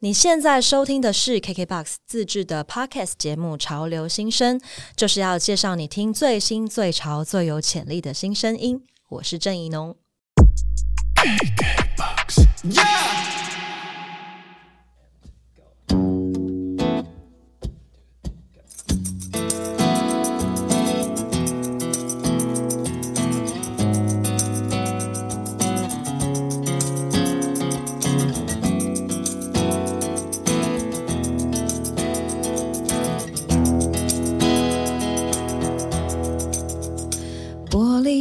[0.00, 4.56] 你现在收听的是 KKBOX 自制的 Podcast 节目《潮流新声》，
[4.94, 8.80] 就是要介绍你听最新、最潮、最有潜力的新声音。
[9.08, 9.96] 我是郑怡农。
[11.16, 11.26] 玻
[12.70, 13.27] 璃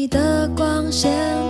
[0.10, 1.47] 的光线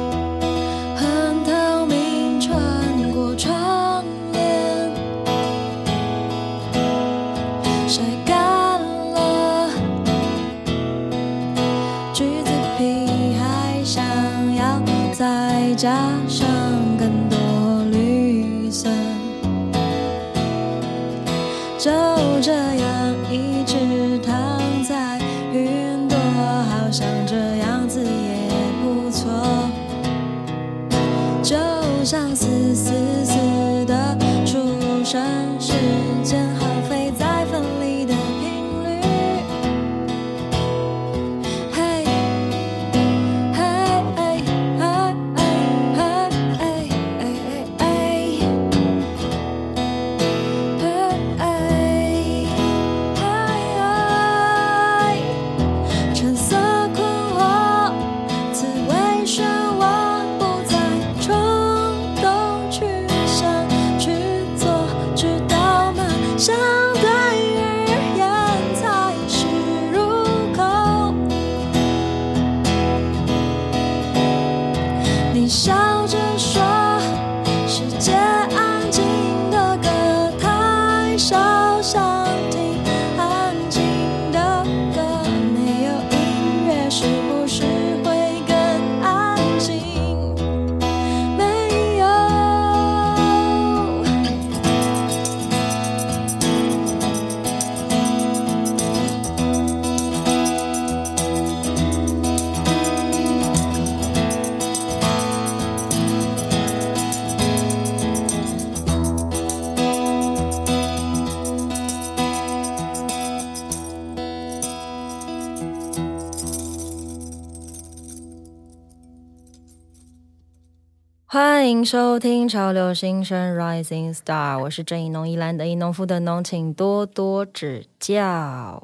[121.87, 128.83] 收听《潮流新生 Rising Star》，我是郑怡农，一兰的宜农夫的农，请多多指教。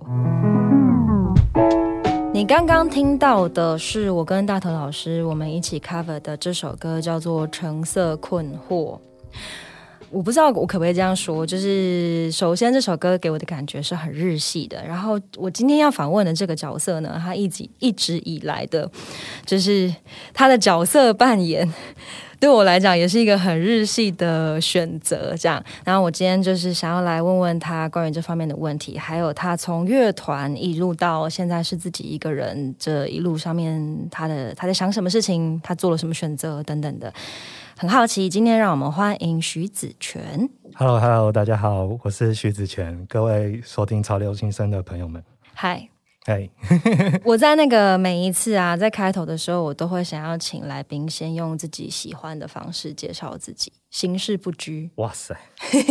[2.34, 8.96] 你刚刚听到的是我跟大头老师我们一起 cover 的这首歌，叫做《橙色困惑》。
[10.10, 18.90] 我不知道我可不可以这样说，就是首先这首歌给我的感觉是很日系的，然后我今天要访问的这个角色呢，他一直一直以来的，
[19.46, 19.94] 就是
[20.34, 21.70] 他的角色扮演。
[22.44, 25.64] 对我来讲也是一个很日系的选择，这样。
[25.86, 37.14] 然后我今天就是想要来问问他关于这方面的问题，还有他从乐团一路到现在是自己一个人，这一路上面他的他在想什么事情，他做了什么选择等等的，
[37.78, 38.28] 很好奇。
[38.28, 40.50] 今天让我们欢迎徐子泉。
[40.76, 45.88] Hello，Hello，大家好，我是徐子泉，各位收听潮流新生的朋友们，嗨，
[46.26, 46.50] 嘿，
[47.26, 54.90] 我在那个每一次啊，在开头的时候，我都会想要请来宾先用自己喜欢的方式介绍自己，形式不拘。
[54.96, 55.36] 哇塞，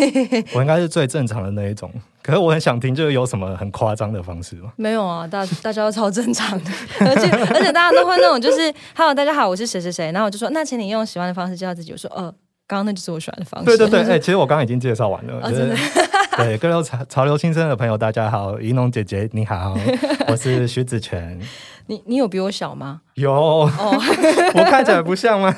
[0.56, 1.92] 我应该是最正常的那一种，
[2.22, 4.72] 可是我很想听，就是有什么很夸张的方式吗？
[4.76, 12.34] 没有啊，大大家都超正常的， 而且而且大家都会那种就是 “Hello，大家好，我是谁谁谁”，然后我就说：“那请你用喜欢的方式介绍自己。”我说：“呃，
[12.66, 15.40] 刚刚那就是我喜欢的方式。”对对对，哎、其实我刚刚已经介绍完了，
[16.38, 19.76] 对各位潮潮流新生的朋友，大家好，怡农姐姐你好，
[20.28, 21.38] 我是徐子泉，
[21.86, 23.02] 你你有比我小吗？
[23.14, 23.70] 有，哦，
[24.54, 25.54] 我看起来不像吗？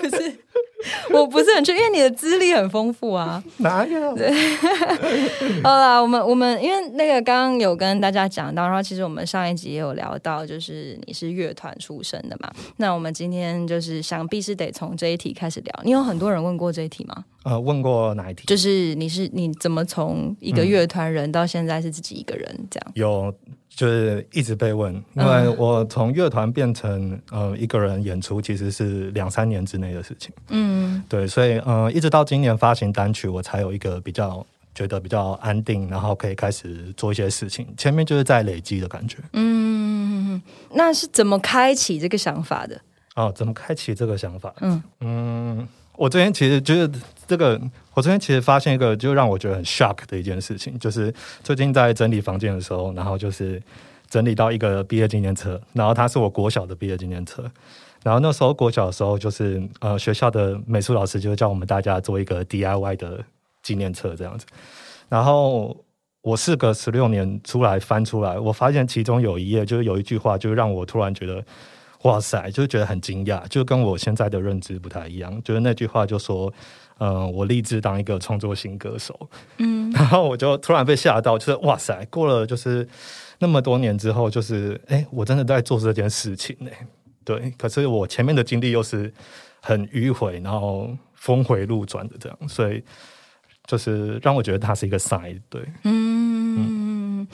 [0.00, 0.40] 不是，
[1.16, 3.42] 我不是很确，因为你的资历很丰富啊。
[3.58, 4.10] 哪有？
[5.62, 12.50] 好啦，我们我们因为那个刚刚有跟大家讲到，然后其实我们上一集也有聊到，就是你是乐团出身的嘛。
[12.76, 15.80] 那我们今天就是想必是得从这一题开始聊。
[15.84, 17.24] 你有很多人问过这一题吗？
[17.44, 18.44] 呃，问过哪一题？
[18.46, 22.92] 就是你是你怎么从一个乐团人到现在是自己一个人这样？
[22.94, 23.34] 有，
[23.78, 30.32] 就是一直被问，因为我从乐团变成呃一个人演出，其实是两三年之内的事情。
[30.48, 34.44] 嗯对，所以呃，一直到今年发行单曲，我才有一个比较
[34.74, 37.72] 觉得比较安定，然后可以开始做一些事情。
[37.76, 39.18] 前面就是在累积的感觉。
[39.34, 40.42] 嗯，
[40.72, 42.80] 那是怎么开启这个想法的？
[43.14, 44.52] 哦，怎么开启这个想法？
[44.60, 46.88] 嗯嗯，我昨天其实就是
[47.26, 47.60] 这个，
[47.92, 51.12] 我昨天其实发现一个就让我觉得很 shock 的一件事情，就是
[51.42, 53.60] 最近在整理房间的时候，然后就是
[54.08, 57.42] 整理到一个毕业纪念册，然后它是我国小的毕业纪念册，
[58.04, 63.24] 然后那时候国小的时候，就是呃学校的美术老师就叫我们大家做一个 DIY 的
[63.64, 64.46] 纪念册这样子，
[65.08, 65.76] 然后
[66.22, 71.44] 我事隔十六年出来翻出来，我发现其中有一页就是有一句话，就让我突然觉得。
[72.08, 75.38] 哇塞，就是觉得很惊讶，就跟我现在的认知不太一样。
[75.44, 76.50] 就是那句话就说，
[77.00, 79.28] 嗯，我立志当一个创作型歌手。
[79.58, 82.88] 嗯，然后我就突然被吓到，就是哇塞，过了就是
[83.40, 86.70] 那么多年之后，就是哎，我真的在做这件事情呢。
[87.24, 89.12] 对，可是我前面的经历又是
[89.60, 92.82] 很迂回，然后峰回路转的这样，所以
[93.66, 95.38] 就是让我觉得它是一个 sign。
[95.50, 97.26] 对，嗯。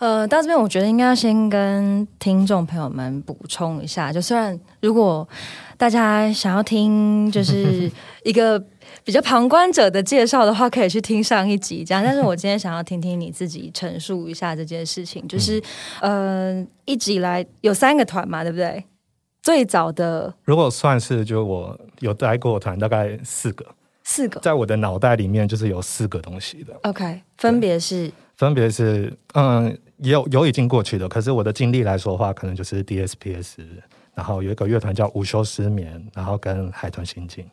[0.00, 5.28] 呃，到这边我觉得应该要先跟听众朋友们补充一下，就虽然如果
[5.76, 7.90] 大家想要听就是
[8.24, 8.58] 一个
[9.04, 12.02] 比较旁观者的介绍的话，可以去听上一集这样。
[12.02, 15.62] 但是我今天想要听听你自己陈述一下这件事情，就是
[16.00, 18.82] 呃，一直以来有三个团嘛，对不对？
[19.42, 23.66] 最早的如果算是就我有待过团，大概四个，
[24.04, 26.74] 四个，在我的脑袋里面就是有四个东西的。
[26.84, 28.10] OK，分别是。
[28.36, 33.58] 分别是，嗯，有有已经过去的，可是我的经历来说的话，可能就是 DSPS，
[34.14, 37.44] 然后有一个乐团叫午休失眠，然后跟海豚心境，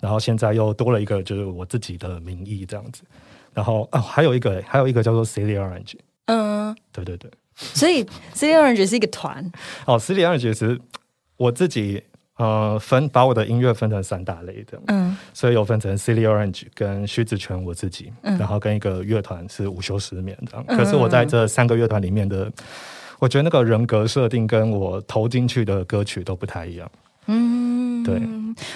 [0.00, 3.02] 然后现在又多了一个就是我自己的名义这样子，
[3.52, 5.94] 然后哦，还有一个还有一个叫做 Silly Orange，
[6.26, 8.04] 嗯，对对对，所以
[8.34, 9.50] Silly Orange 是一个团，
[9.86, 10.80] 哦，Silly Orange 是
[11.36, 12.02] 我自己。
[12.36, 18.36] 呃，分把我的音乐分成三大类的，嗯，所以有分成 Silly Orange 跟徐子泉我自己，嗯。
[18.36, 20.66] 然后跟一个乐团是午休失眠这样。
[20.66, 22.50] 可是我在这三个乐团里面的，
[23.20, 26.90] 我觉得那个人格设定跟我投进去的歌曲都不太一样。
[27.26, 28.22] 嗯，对。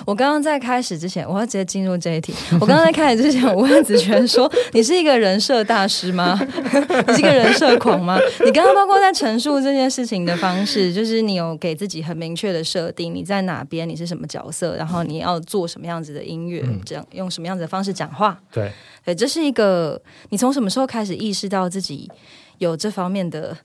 [0.04, 2.34] 我刚刚在开始之前，我要直接进入这一题。
[2.60, 6.36] 我刚刚在开始之前，我问子权说：“你是一个人设大师吗？
[7.06, 18.36] 你是一个人设狂吗？”你刚刚包括在陈述这件事情的方式，就是你有给自己很明确的设定，你在哪边，你是什么角色，然后你要做什么样子的音乐，这样用什么样子的方式讲话。
[18.50, 18.72] 对，
[19.04, 22.10] 对，这是一个你从什么时候开始意识到自己
[22.58, 23.56] 有这方面的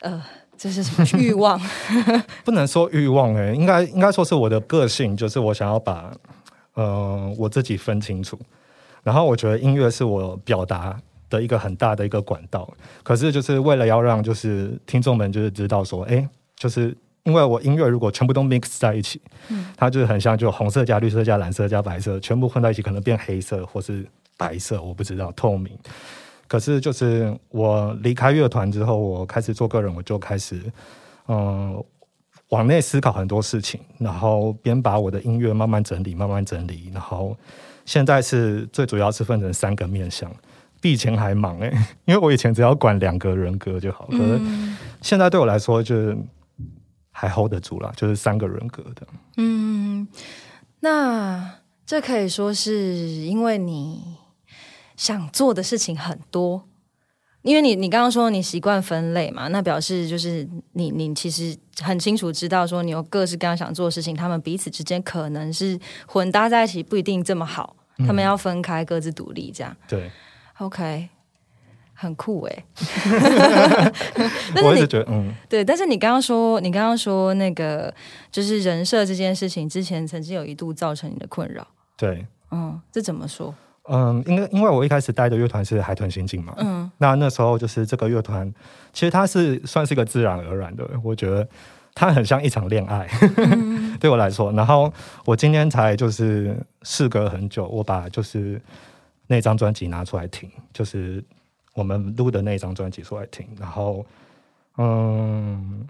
[0.00, 0.22] 呃。
[0.58, 1.60] 这是什么欲望？
[2.44, 6.12] 不能说欲望哎，应该应该说是我的个性，就是我想要把
[6.74, 8.38] 呃我自己分清楚。
[9.02, 10.98] 然后我觉得音乐是我表达
[11.30, 12.68] 的一个很大的一个管道。
[13.02, 24.04] 可是就是为了要让就是听众们就是知道说，哎，就是因为我音乐如果全部都 mix 在一起，嗯，它就是很像就红色加绿色加蓝色加白色，全部混在一起，可能变黑色或是
[24.36, 25.72] 白色，我不知道透明。
[26.48, 30.62] 可是，就是我离开乐团之后，我开始做个人，我就开始
[31.26, 31.82] 嗯
[32.50, 37.36] 往内思考很多事情，然后边把我的音乐慢慢整理，慢慢整理，然后
[37.84, 40.30] 现在是最主要是分成三个面向，
[40.80, 41.68] 比以前还忙哎，
[42.06, 44.40] 因为我以前只要管两个人格就好，可是
[45.02, 46.16] 现在对我来说就是
[47.10, 49.06] 还 hold 得住了，就是三个人格的。
[49.38, 50.06] 嗯，
[50.80, 54.00] 那这可以说是因为你。
[54.96, 56.66] 想做的事情很多，
[57.42, 69.76] 因为你你刚刚说你习惯分类嘛，那表示就是你你其实很清楚知道说你有各式各样想做的事情，他们彼此之间可能是混搭在一起，不一定这么好，他们要分开各自独立这样。
[69.86, 70.10] 对
[70.58, 71.08] ，OK，
[71.94, 72.64] 很酷哎。
[74.64, 77.94] 我一直觉得嗯，对，但是你刚刚说你刚刚说那个
[78.32, 81.66] 就是人设这件事情，之前曾经有一度造成你的困扰。
[81.96, 83.54] 对，嗯，这怎么说？
[83.88, 88.52] 嗯，因为因为我一开始带的乐团是海豚刑警嘛，嗯，那那时候就是这个乐团，
[88.92, 91.48] 其实它是算是一个自然而然的，我觉得
[91.94, 93.08] 它很像一场恋爱，
[94.00, 94.50] 对我来说。
[94.52, 94.92] 然后
[95.24, 98.60] 我今天才就是事隔很久，我把就是
[99.28, 101.22] 那张专辑拿出来听，就是
[101.74, 104.04] 我们录的那张专辑出来听，然后
[104.78, 105.86] 嗯，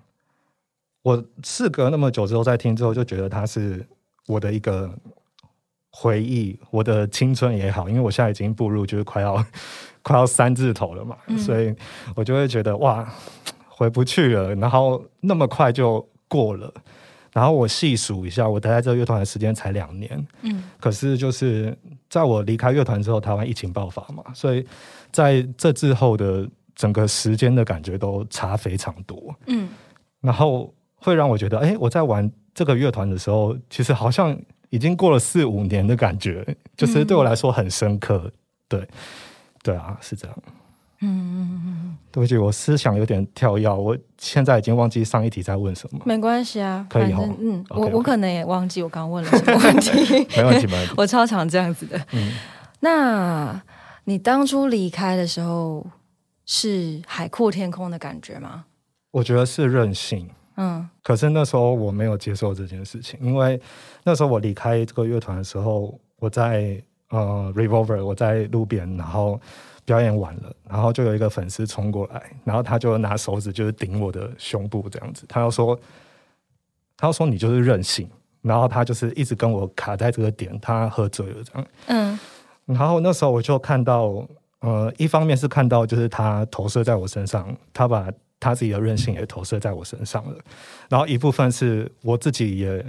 [1.02, 3.86] 我事隔那么久之后再听之后，就觉得它是
[4.26, 4.90] 我的一个。
[5.98, 9.42] 回忆我的青春也好，因为我现在已经步入就是快要
[10.04, 11.74] 快要三字头了嘛，所以
[12.14, 13.10] 我就会觉得哇，
[13.66, 14.54] 回不去了。
[14.56, 16.70] 然后那么快就过了，
[17.32, 20.26] 然后我细数一下，我待在这个乐团的时间才两年。
[20.42, 21.74] 嗯，可是就是
[22.10, 24.66] 在我离开乐团之后，台湾疫情爆发嘛，所以
[25.10, 29.34] 在这之后的整个时间的感觉都差非常多。
[29.46, 29.70] 嗯，
[30.20, 34.38] 然后会让我觉得，哎，我在玩这个乐团的时候，其实好像。
[34.70, 38.32] 已经过了四五年的感觉，就是对我来说很深刻。
[38.68, 38.86] 对，
[39.62, 40.36] 对啊，是这样。
[41.00, 46.00] 嗯嗯嗯，对不起，我思想有点跳跃，我现在已经忘记上一题在问什么。
[46.06, 49.90] 没关系啊，可以反正嗯我我可能也忘记我刚刚问了什么问题。
[50.36, 50.94] 没问题，没问题。
[50.96, 52.00] 我超常这样子的。
[52.12, 52.32] 嗯，
[52.80, 53.62] 那
[54.04, 55.86] 你当初离开的时候
[56.46, 58.64] 是海阔天空的感觉吗？
[59.10, 60.28] 我觉得是任性。
[60.56, 60.88] 嗯。
[61.02, 63.60] 可是那时候我没有接受这件事情，因为
[64.04, 69.40] 那时候我离开这个乐团的时候，我在呃 Revolver，我在路边，然后
[69.84, 75.78] 表演完了，然后就有一个粉丝冲过来，然后他就拿手指就是顶我的胸部这样子，他要说，
[76.96, 78.08] 他要说你就是任性，
[78.42, 82.18] 然后他就是一直跟我卡在这个点，他喝醉了这样，嗯。
[82.64, 84.26] 然后那时候我就看到，
[84.58, 90.36] 呃，一方面是看到就是他投射在我身上，他把他自己的任性也投射在我身上了。
[90.88, 92.84] 然后一部分是我自己也，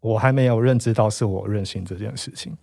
[0.00, 2.56] 我还没有认知到是我任性这件事情。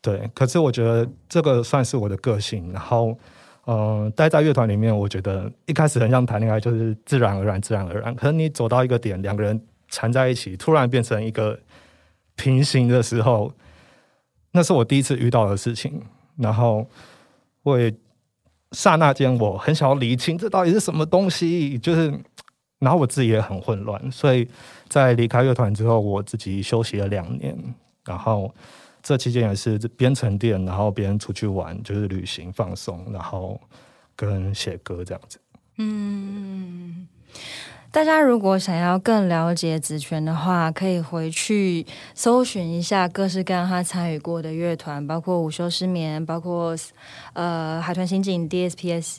[0.00, 2.70] 对，可是我觉得这个算是我的个性。
[2.72, 3.18] 然后，
[3.66, 8.14] 嗯、待在乐团里面，我觉得一开始很像谈恋爱，就是自然而然、自然而然。
[8.14, 11.58] 可是你走到一个点，两个人缠在一起，突然变成一个
[12.36, 13.50] 平行的时候，
[14.52, 16.02] 那是我第一次遇到的事情。
[16.36, 16.86] 然后
[17.62, 17.94] 我也
[18.74, 22.12] 刹那间，我很想要理清这到底是什么东西，就是，
[22.80, 24.12] 然后我自己也很混乱。
[24.12, 24.46] 所以
[24.88, 27.56] 在离开乐团之后，我自己休息了两年，
[28.04, 28.52] 然后
[29.02, 33.58] 这期间也是边沉淀，然后边出去玩，就是旅行放松，然后
[34.14, 35.38] 跟写歌这样子。
[35.78, 37.06] 嗯。
[37.90, 46.76] 大家如果想要更了解子权的话，可以回去搜寻一下各式各样他参与过的乐团，包括午休失眠，包括
[47.34, 49.18] 呃海豚刑警 DSPS，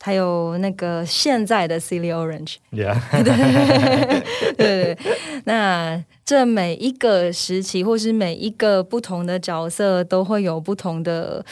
[0.00, 2.58] 还有那个现在的 Silly Orange。
[2.70, 4.98] Yeah， 对对对，
[5.44, 11.44] 那这每一个时期或是每一个不同的角色，都会有不同的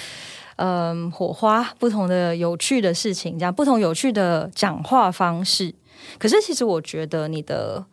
[0.61, 5.75] 嗯火花，不同的有趣的事情，这样不同有趣的讲话方式。
[6.19, 7.85] 可是其实我觉得你的。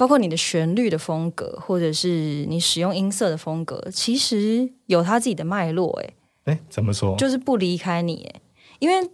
[0.00, 7.14] 包括你的旋律的风格，或者是你使用音色的风格，其实有它自己的脉络，诶，哎，怎么说？
[7.18, 8.40] 就是不离开你，诶，
[8.78, 9.10] 因为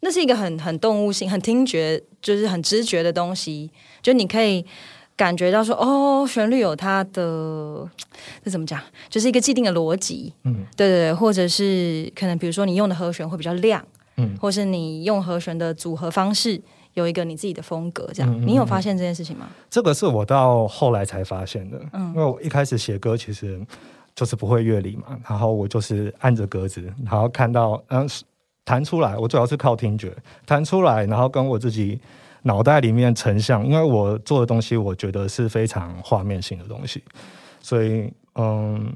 [0.00, 3.70] 那是一个很很动物性、很听觉，就是很知觉的东西，
[4.02, 4.66] 就你可以
[5.16, 7.88] 感觉到说，哦，旋律有它的
[8.44, 10.64] 这怎么讲，就是一个既定的逻辑，嗯。
[10.76, 13.82] 对对对，或者是可能比如说你用的和弦会比较亮，
[14.16, 16.60] 嗯，或是你用和弦的组合方式
[16.94, 19.46] 有一个你自己的风格，这样，嗯嗯你有发现这件事情吗？
[19.70, 22.08] 这个是我到后来才发现的，嗯。
[22.08, 23.58] 因为我一开始写歌其实
[24.14, 28.06] 就是不会乐理嘛，然后我就是按着格子，然后看到嗯
[28.64, 30.12] 弹出来，我主要是靠听觉
[30.44, 31.98] 弹出来，然后跟我自己
[32.46, 37.02] 脑袋里面成像，因为我做的东西我觉得是非常画面性的东西，
[37.60, 38.92] 所以嗯，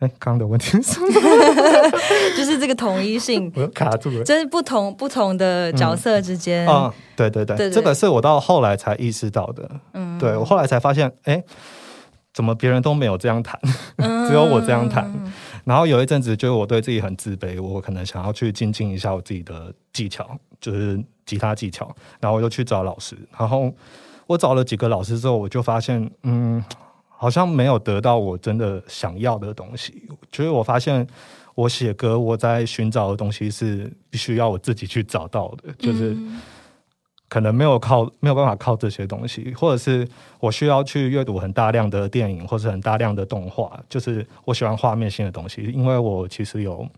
[0.00, 1.06] 哎，刚刚的问题是什么？
[2.36, 4.24] 就是这个统一性， 卡住了。
[4.24, 9.70] 这是不同不同的角色之间，啊、对对对，对对这个是我到后来才意识到的。
[9.92, 11.40] 嗯，对我后来才发现，哎，
[12.32, 13.58] 怎么别人都没有这样弹，
[13.98, 14.26] 嗯。
[14.28, 15.08] 只有我这样弹。
[15.64, 21.94] 然后有一阵子，就是我对自己很自卑，我可能想要去精进一下我自己的技巧，就是吉他技巧。
[22.20, 23.72] 然后我就去找老师，然后
[24.26, 26.62] 我找了几个老师之后，我就发现，嗯，
[27.08, 30.06] 好像没有得到我真的想要的东西。
[30.30, 31.06] 就是我发现，
[31.54, 36.16] 我写歌我在寻找的东西是必须要我自己去找到的，就是。
[37.34, 40.06] 可能没有靠没有办法靠这些东西，或者是
[40.38, 46.88] 我需要去阅读很大量的电影，或是很大量的动画，就是我喜欢画面性的东西，因为我其实有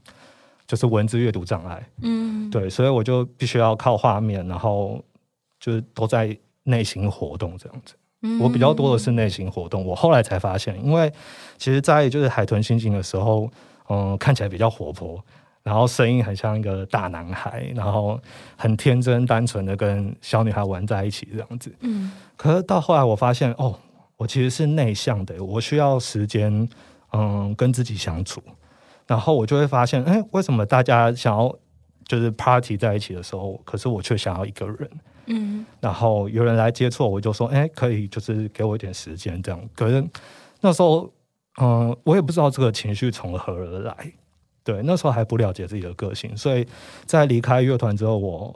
[0.66, 5.02] 就是文字阅读障碍，嗯，对，所以我就必须要靠画面，然后
[5.58, 7.94] 就是都在内心活动这样子。
[8.20, 8.38] 嗯。
[8.38, 11.10] 我比较多的是内心活动，我后来才发现，因为
[11.56, 13.50] 其实，在就是海豚心情的时候，
[13.88, 15.18] 嗯，看起来比较活泼，
[15.66, 18.20] 然后声音很像一个大男孩，然后
[18.56, 21.74] 很天真单纯的跟小女孩玩在一起这样子。
[21.80, 23.76] 嗯可是到后来我发现，哦，
[24.16, 26.68] 我其实是内向的，我需要时间，
[27.12, 28.40] 嗯，跟自己相处。
[29.08, 31.52] 然后我就会发现，哎，为什么大家想要
[32.04, 34.90] 就是 party 在一起的时候，可是我却想要一个人？
[35.26, 39.60] 嗯然后有人来接触我，我就说，哎，可以，就是给我一点时间这样。
[39.74, 40.06] 可是
[40.60, 41.12] 那时候，
[41.60, 44.12] 嗯、我也不知道这个情绪从何而来。
[44.66, 46.66] 对，那时候还不了解自己的个性，所以
[47.04, 48.52] 在离开乐团之后，我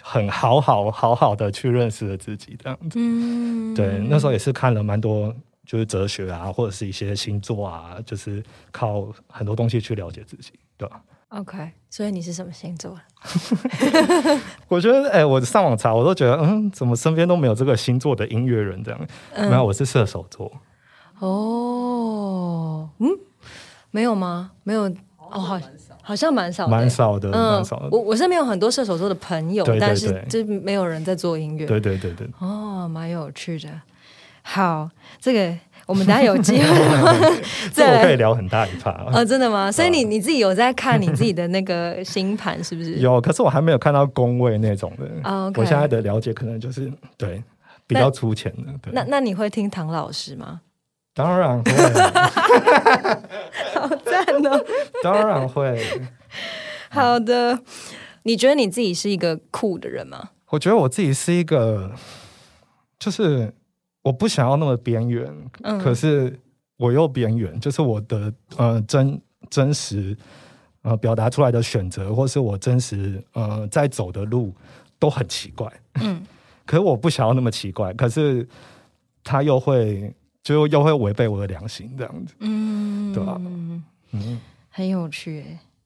[0.00, 2.98] 很好好好好的去认识了自己，这样子。
[2.98, 5.34] 嗯，对，那时候也是看了蛮多，
[5.66, 12.98] 就是哲学啊，或者是一些星座啊，就是靠很多东西去了解自己，对吧？OK，所以你是什么星座？
[14.68, 19.06] 我觉得，哎、我上网查，我都觉得，嗯，怎么身边都没有这个星座的音乐人这样？
[19.34, 20.50] 嗯没有，我是射手座。
[21.18, 23.08] 哦，嗯，
[23.90, 24.52] 没有吗？
[24.64, 24.92] 没有，
[25.32, 25.60] 哦，好，
[26.02, 27.88] 好像蛮少，蛮少的，蛮少的。
[27.90, 31.66] 我我身边有很多射手座的朋友，但是就没有人在做音乐。
[31.66, 32.26] 对对对对。
[32.38, 33.68] 哦，蛮有趣的。
[34.44, 36.62] 好，这个我们等下有机会，
[37.72, 39.24] 这我可以聊很大一趴哦！
[39.24, 39.70] 真的吗？
[39.72, 42.94] 所以你你自己有在看你自己的那个星盘是不是？
[43.00, 45.52] 有，可是我还没有看到宫位那种的。
[45.56, 47.40] 我现在的了解可能就是对
[47.86, 48.90] 比较粗浅的。
[48.92, 50.60] 那那你会听唐老师吗？
[51.14, 51.72] 当然会，
[53.74, 54.64] 好赞哦！
[55.02, 55.82] 当然会。
[56.90, 57.58] 好的，
[58.22, 60.30] 你觉得你自己是一个酷的人吗？
[60.50, 61.92] 我觉得我自己是一个，
[62.98, 63.54] 就是。
[64.04, 65.32] 我不想要那么边缘，
[65.80, 66.36] 可是
[66.76, 70.16] 我又边缘，就是我的呃真真实
[70.82, 74.52] 呃表达出来的选择，或是我真实呃在走的路
[74.98, 76.20] 都很奇怪，嗯，
[76.66, 78.44] 可是我不想要那么奇怪，可是
[79.22, 83.40] 他又会就又会违背我的良心这样子，嗯，对吧？
[84.12, 85.44] 嗯，很有趣。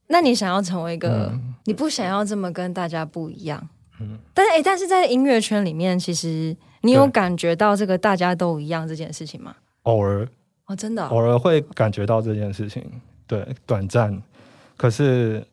[0.09, 1.33] 那你想要成为一个，
[1.65, 3.69] 你不想要这么跟大家不一样，
[4.01, 6.57] 嗯，但是哎，但是在音乐圈里面，其实。
[6.83, 9.57] 你有感觉到这个大家都一样这件事情吗？
[9.85, 10.29] 偶尔
[10.67, 12.85] 哦，真的偶尔会感觉到这件事情，
[13.27, 14.23] 对，短暂，
[14.77, 15.45] 可是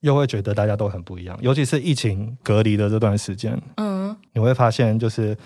[0.00, 1.38] 又会觉得大家都很不一样。
[1.40, 5.36] 尤其是疫情隔离的这段时间，嗯，你会发现，就是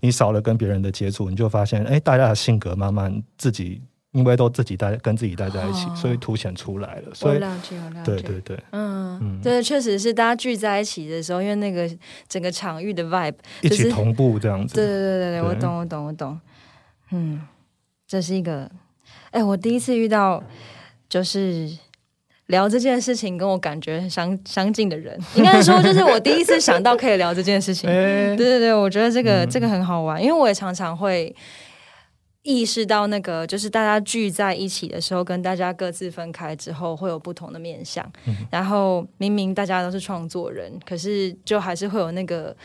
[0.00, 3.82] 你少了跟别人的接触，你就发现，哎，大家的性格慢慢自己。
[4.12, 7.14] 因为都自己待跟自己待在一起，所以凸显出来了。
[7.14, 7.38] 所以，
[8.04, 11.88] 对对对，嗯，对，确实是大家聚在一起的时候，因为那个
[12.26, 14.74] 整个场域的 vibe 一起同步这样子。
[14.74, 16.40] 对对对对对，我懂我懂我懂。
[17.12, 17.40] 嗯，
[18.08, 18.68] 这是一个，
[19.30, 20.42] 哎，我第一次遇到
[21.08, 21.70] 就是
[22.50, 27.88] 聊这件事情跟我感觉相相近的人，应该说就是我第一次想到可以聊这件事情。
[27.90, 31.34] 对对对，我觉得这个这个很好玩，因为我也常常会。
[32.42, 38.02] 意识到那个就是大家聚在一起的时候，跟大家各自分开之后，会有不同的面相。
[38.50, 42.56] 然后明明大家都是创作人，可是就还是会有那个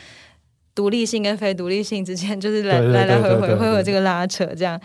[0.74, 4.80] 独立性跟非独立性之间，就是来来来回回会有这个拉扯，这样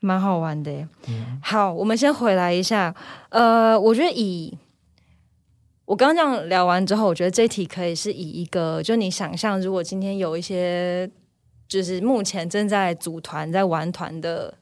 [0.00, 0.88] 蛮好玩的。
[1.42, 2.94] 好，我们先回来一下。
[3.30, 4.56] 呃，我觉得以
[5.84, 11.10] 我刚刚这样聊完之后，我觉得这题可以是以一个，就你想象，如果今天有一些。
[11.68, 14.54] 就是目前正在组团在玩团的，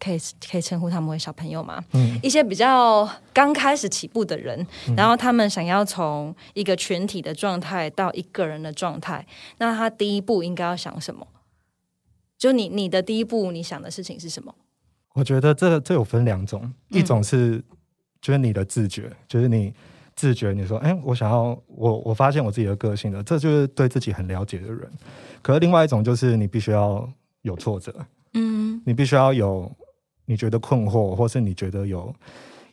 [0.00, 0.18] 可以
[0.50, 1.80] 可以称呼他们为小朋友嘛？
[1.92, 9.24] 嗯，一些比较刚开始起步的人，然后他们想要从一个群体的状态到一个人的状态，
[9.58, 11.24] 那他第一步应该要想什么？
[12.38, 14.54] 就你你的第一步，你想的事情是什么？
[15.14, 17.62] 我觉得这这有分两种，一种是
[18.20, 19.72] 就是你的自觉，就是你。
[20.18, 24.90] 自觉，你说，哎，我想要，我我发现我自己的个性了，这就是对自己很了解的人。
[25.42, 27.06] 可是另外一种就是你必须要
[27.42, 27.94] 有挫折，
[28.32, 29.70] 嗯，你必须要有
[30.24, 32.10] 你觉得困惑，或是你觉得有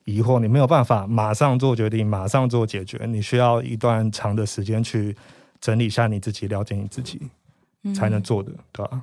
[0.06, 5.14] 疑惑，你没有办法马上做决定，马上做解决，你需要一段长的时间去
[5.60, 7.20] 整理一下你自己，了解你自己，
[7.94, 9.02] 才能做的，对吧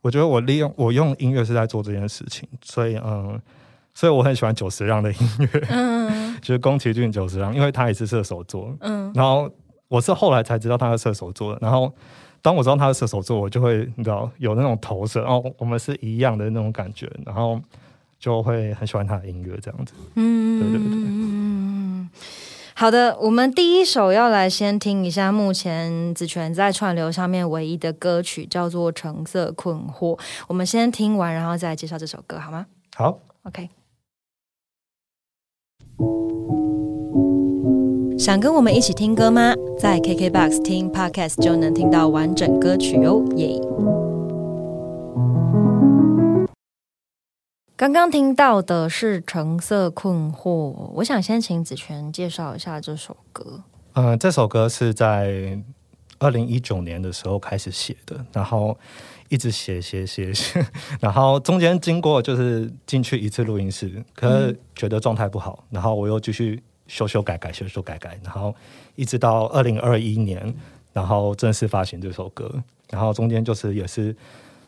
[0.00, 3.40] 我觉得我利用我用音乐是在做这件事情，所以嗯。
[3.96, 9.48] 所以我很喜欢久石让的音乐，嗯， 就是宫崎骏久石让，因为他也是射手座，嗯，然后
[9.86, 11.94] 我是后来才知道他是射手座的，然后
[12.42, 17.60] 当我知道他是射手座，我就会你知道有那种投射，哦，我们是一样的那种感觉，然后
[18.18, 21.23] 就会很喜欢他的音乐这样子，嗯，对对对，嗯，
[22.84, 30.14] 好的，我们第一首要来先听一下目前子权在串流上面唯一的歌曲，叫做《橙色困惑》，
[30.48, 32.66] 我们先听完，然后再介绍这首歌，好吗？
[32.94, 33.70] 好，OK。
[38.18, 39.54] 想跟我们一起听歌吗？
[39.78, 43.58] 在 KKBOX 听 Podcast 就能听到完整歌曲哦，耶！
[47.76, 50.42] 刚刚听到的是《橙色困惑》，
[50.94, 53.64] 我想先请子权介绍一下这首歌。
[53.94, 55.58] 嗯，这首歌是在
[56.20, 58.78] 二零一九年的时候开始写的，然后
[59.28, 60.64] 一直写写写写，
[61.00, 66.62] 然后中间经过就是进去一次录音室，可是觉得状态不好，然后我又继续。
[66.86, 68.54] 修修改改，修修改改，然后
[68.94, 70.54] 一直到二零二一年，
[70.92, 74.14] 然后正式发行这首歌，然后中间就是也是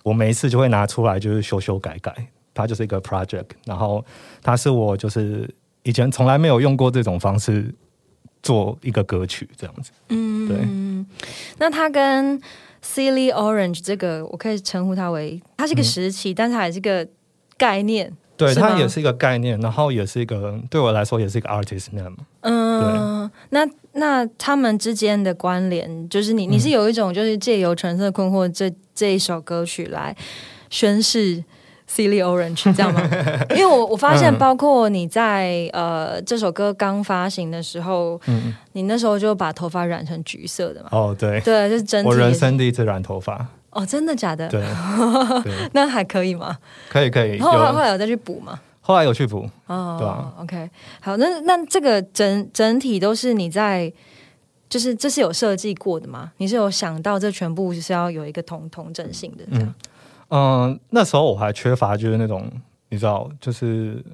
[0.03, 4.05] 我每一次就会拿出来就是修修改改，它就是一个 project，然后
[4.43, 5.49] 它是我就是
[5.83, 7.73] 以前从来没有用过这种方式
[8.43, 11.07] 做一个歌曲这样子，嗯，对。
[11.59, 12.41] 那它跟
[12.83, 17.07] Silly Orange 这个我可以称呼它为，它是一个时期，但是还是个
[17.59, 18.13] 概念。
[18.37, 22.15] 对，它也是一个概念，然后也是一个对我来说也是一个 artist name。
[22.41, 30.15] 嗯，那那他们之间的关联，就是你你是有一种就是借由橙色困惑这这一首歌曲来
[30.69, 31.43] 宣示
[31.89, 33.01] Silly Orange 这样吗？
[33.51, 40.89] 因为我我发现，包括你在呃这首歌刚发行的时候，嗯，你那时候就把头发染成橘色的嘛。
[40.93, 42.05] 哦，对，对，就是真。
[42.05, 43.47] 我人生第一次染头发。
[43.71, 44.49] 哦，真的假的？
[44.49, 44.65] 对。
[45.73, 46.57] 那还可以吗？
[46.89, 47.39] 可以可以。
[47.39, 48.59] 后来后来有再去补吗？
[48.81, 49.49] 后来有去补。
[49.67, 50.33] 哦，对啊。
[50.41, 50.71] OK，
[51.01, 53.93] 好，那那这个整整体都是你在，
[54.69, 56.33] 就是这是有设计过的吗？
[56.39, 59.67] 你是有想到这全部是要有一个同同整性的这样？
[59.67, 59.75] 嗯，
[60.29, 62.51] 嗯那时候我还缺乏就是那种
[62.89, 64.05] 你知道，就是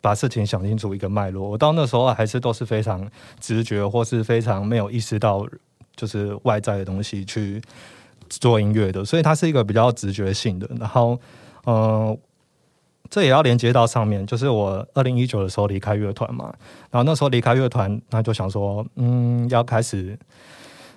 [0.00, 1.48] 把事情想清楚一个脉络。
[1.48, 3.08] 我到那时候还是都是非常
[3.40, 5.46] 直觉，或是非常没有意识到
[5.96, 7.62] 就是外在的东西去
[8.28, 10.68] 做音乐的，所以它是一个比较直觉性的。
[10.80, 11.18] 然后，
[11.66, 12.16] 嗯，
[13.08, 16.52] 这也要连接到上面，就是我二零一九的时候离开乐团嘛，
[16.90, 20.18] 然后那时候离开乐团，那就想说，嗯，要开始。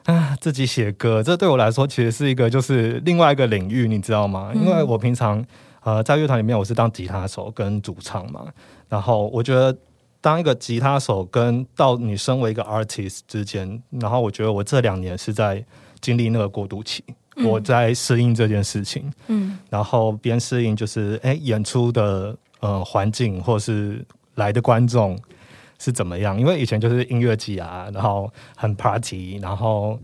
[0.06, 4.52] 啊，自己写歌，这对我来说其实是一个就是另外一个领域，你知道吗？
[4.54, 5.44] 因为我平常
[5.84, 8.46] 呃在乐团里面我是当吉他手跟主唱嘛，
[8.88, 9.76] 然后我觉得
[10.22, 15.64] 当一个吉他手跟到你身为一个 artist 之间，然后我觉得我这两年是在
[16.02, 17.04] 经历那个过渡期，
[17.44, 25.18] 我在适应这件事情，嗯，然后边适应就是哎演出的呃环境或是来的观众。
[25.80, 26.40] 是怎么样？
[26.40, 30.00] 因为以前就是音乐季啊，然后很 party，然后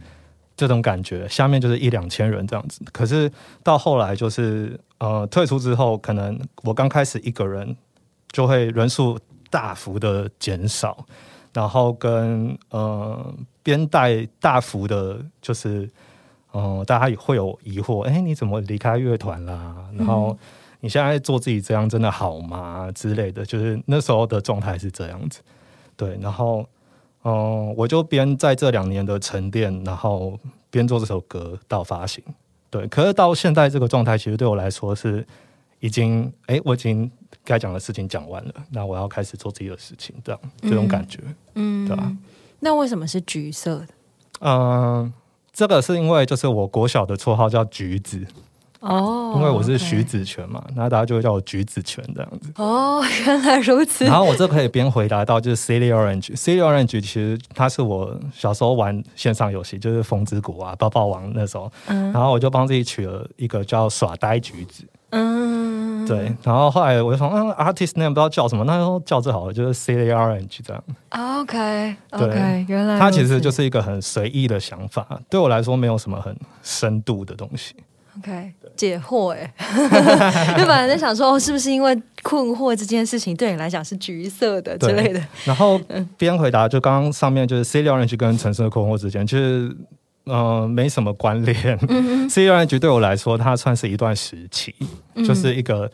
[0.58, 2.82] 这种感觉，下面就是一两千人这样子。
[2.92, 3.32] 可是
[3.64, 7.76] 到后来就是呃退出之后，可能我刚开始一个人
[8.32, 9.18] 就会人数
[9.50, 11.06] 大幅的减少，
[11.54, 15.90] 然后跟呃边带大幅的，就是
[16.54, 19.76] 嗯大家也会有疑惑，哎，你怎么离开乐团啦？
[19.98, 20.38] 然后
[20.82, 22.92] 你现在做自己这样真的好吗？
[22.94, 25.42] 之类的，就是那时候的状态是这样子。
[26.02, 26.66] 对，然后，
[27.24, 30.36] 嗯，我就边在这两年的沉淀，然后
[30.72, 32.24] 边做这首歌到发行。
[32.72, 35.24] 对，可是到现在这个状态，其实对我来说是
[35.80, 37.12] 已经，哎，我已经
[37.44, 41.20] 该讲的事情讲完了，那我要开始做自己的事情，这样这种感觉，
[41.54, 42.12] 嗯，对吧？
[42.62, 43.88] 那为什么是橘色的？
[44.40, 45.14] 嗯，
[45.54, 48.26] 这个是因为就是我国小的绰号叫橘子。
[48.82, 52.52] 哦，因为我是徐子泉嘛，那大家就会叫我橘子泉这样子。
[52.56, 54.06] 哦，原来如此。
[54.06, 61.72] 然后我这可以边回答到，就是 Silly Orange，Silly Orange 其实它是我小时候玩线上游戏，就是风之谷啊、抱抱王那时候。
[61.86, 62.12] 嗯。
[62.12, 64.84] 然后我就帮自己取了一个叫耍呆橘子。
[65.12, 66.04] 嗯。
[66.08, 66.36] 对。
[66.44, 70.84] 然后后来我就说，嗯，artist name 不知道叫什么，那就叫最好的就是 Silly Orange 这样。
[71.40, 71.96] OK。
[72.18, 72.66] 对。
[72.68, 72.98] 原来。
[72.98, 77.76] 它其实就是一个很随意的想法，对我来说没有什么很深度的东西。
[78.20, 79.54] OK，解惑哎，
[80.58, 85.22] 就本来在想说，是不是因为困惑这件事情对你来讲是橘色的之类的？
[85.46, 85.80] 然后
[86.18, 89.76] 边回答，就刚刚上面就是 C 六 range 跟橙色困惑之间，其实
[90.26, 91.80] 嗯没什么关联。
[92.30, 94.76] C 六 range 对我来说，它算是一段时期，
[95.26, 95.90] 就是一个。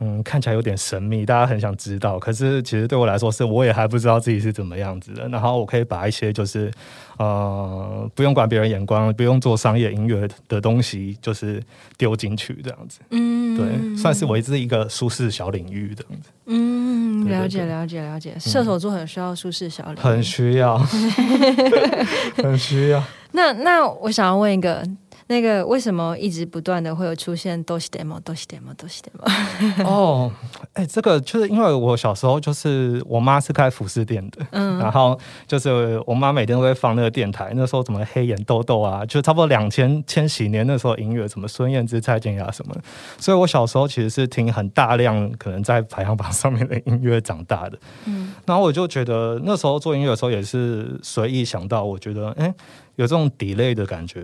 [0.00, 2.18] 嗯，看起来有点神秘，大家很想知道。
[2.18, 5.26] 可是其实对我来说，是我也还不知道自己是怎么样子的。
[5.28, 6.70] 然后我可以把一些就是
[7.16, 11.62] 呃，不用管别人眼光，不用做商业音乐的东西，就是
[11.96, 13.00] 丢进去这样子。
[13.10, 16.28] 嗯，对，算是维持一个舒适小领域这样子。
[16.44, 18.36] 嗯，了解了解了解。
[18.38, 20.76] 射手座很需要舒适小领域， 很需要，
[22.36, 23.02] 很需要。
[23.32, 24.86] 那那我想要问一个。
[25.28, 29.84] 那个为什么一直不断的会有出现都是 demo 都是 demo 都是 demo？
[29.84, 30.30] 哦，
[30.72, 42.74] 哎，这个就是因为我小时候就是我妈是开服饰店的，嗯，然后就是我妈每天都会放那个电台，那时候什么黑眼豆豆啊，就差不多两千千禧年那时候音乐，什么孙燕姿、蔡健雅什么，
[43.18, 52.54] 所以我小时候其实是听很大量可能在排行榜上面的音乐长大的，嗯，然后我就觉得那时候做音乐的时候也是随意想到，我觉得哎。
[52.96, 54.22] 有这种 delay 的感觉，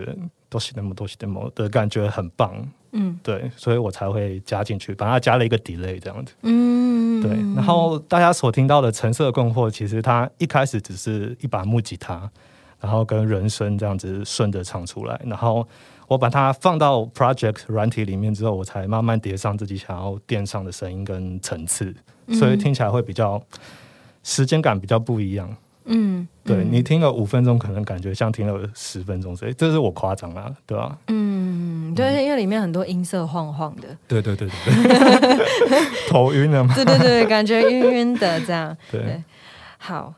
[0.53, 2.53] 都是那么多，是那么的感觉很棒，
[2.91, 7.31] 嗯，对，所以我才会加进去，把它加了一个 delay 这样子，嗯，对。
[7.55, 12.29] 然后大家所听到的橙色困惑，其实它一开始只是一把木吉他，
[12.79, 15.67] 然后跟人声这样子顺着唱出来，然后
[16.07, 21.91] 我把它放到 project 软体里面之后，我才慢慢叠上自己想要垫上的声音跟层次，
[22.33, 23.41] 所以听起来会比较
[24.21, 25.49] 时间感比较不一样。
[25.85, 30.97] 嗯，对你听了五分钟，可能感觉像听了十分钟，所以这是我夸张啊，对吧？
[31.07, 35.37] 嗯，对，因为里面很多音色晃晃的，对对对对，
[36.09, 36.73] 头晕了吗？
[36.75, 38.75] 对对对，感觉晕晕的这样。
[38.91, 39.23] 对，
[39.77, 40.13] 好，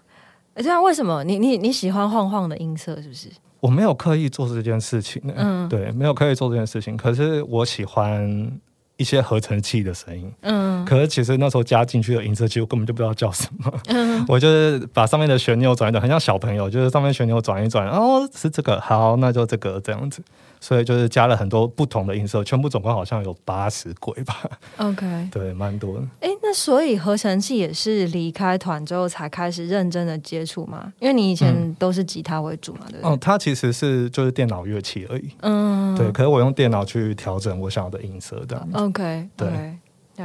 [0.56, 3.02] 这样为什么你你你喜欢晃晃的音色？
[3.02, 3.30] 是不是？
[3.60, 8.52] 我没有刻意做这件事情，嗯，对，没有刻意做这件事情，可是我喜欢。
[8.98, 20.22] 一些合成器的声音，嗯，可是其实那时候加进去的音色器，我根本就不知道叫什么，嗯， 我就是把上面的旋钮转一转，很像小朋友，就是上面旋钮转一转，哦，是这个，好，那就这个这样子，
[20.66, 24.36] 所以就是加了很多不同的音色，全部总共好像有八十轨吧。
[24.78, 26.02] OK， 对，蛮多的。
[26.22, 30.92] 哎，那所以合成器也是离开团之后才开始认真的接触吗？
[30.98, 33.12] 因为你以前都是吉他为主嘛，对不对？
[33.12, 35.30] 哦，它其实是就是电脑乐器而已。
[35.42, 36.12] 嗯，对。
[36.12, 38.68] 可是我用电脑去调整我想要的音色这样。
[38.74, 39.48] OK，对。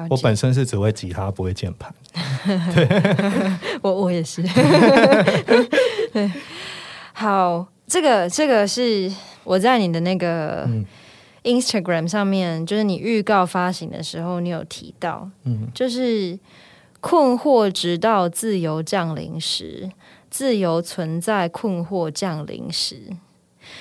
[0.09, 1.95] 我本身是只会吉他，不会键盘。
[2.75, 2.89] 对，
[3.83, 4.43] 我我也是。
[6.15, 6.33] 对，
[7.13, 9.13] 好，这个这个是。
[9.51, 10.65] 我在你的那个
[11.43, 16.39] Instagram 上面，就是你预告发行的时候，你有提到，嗯，就是
[17.01, 19.91] 困惑直到自由降临时，
[20.31, 22.99] 自由存在困惑降临时，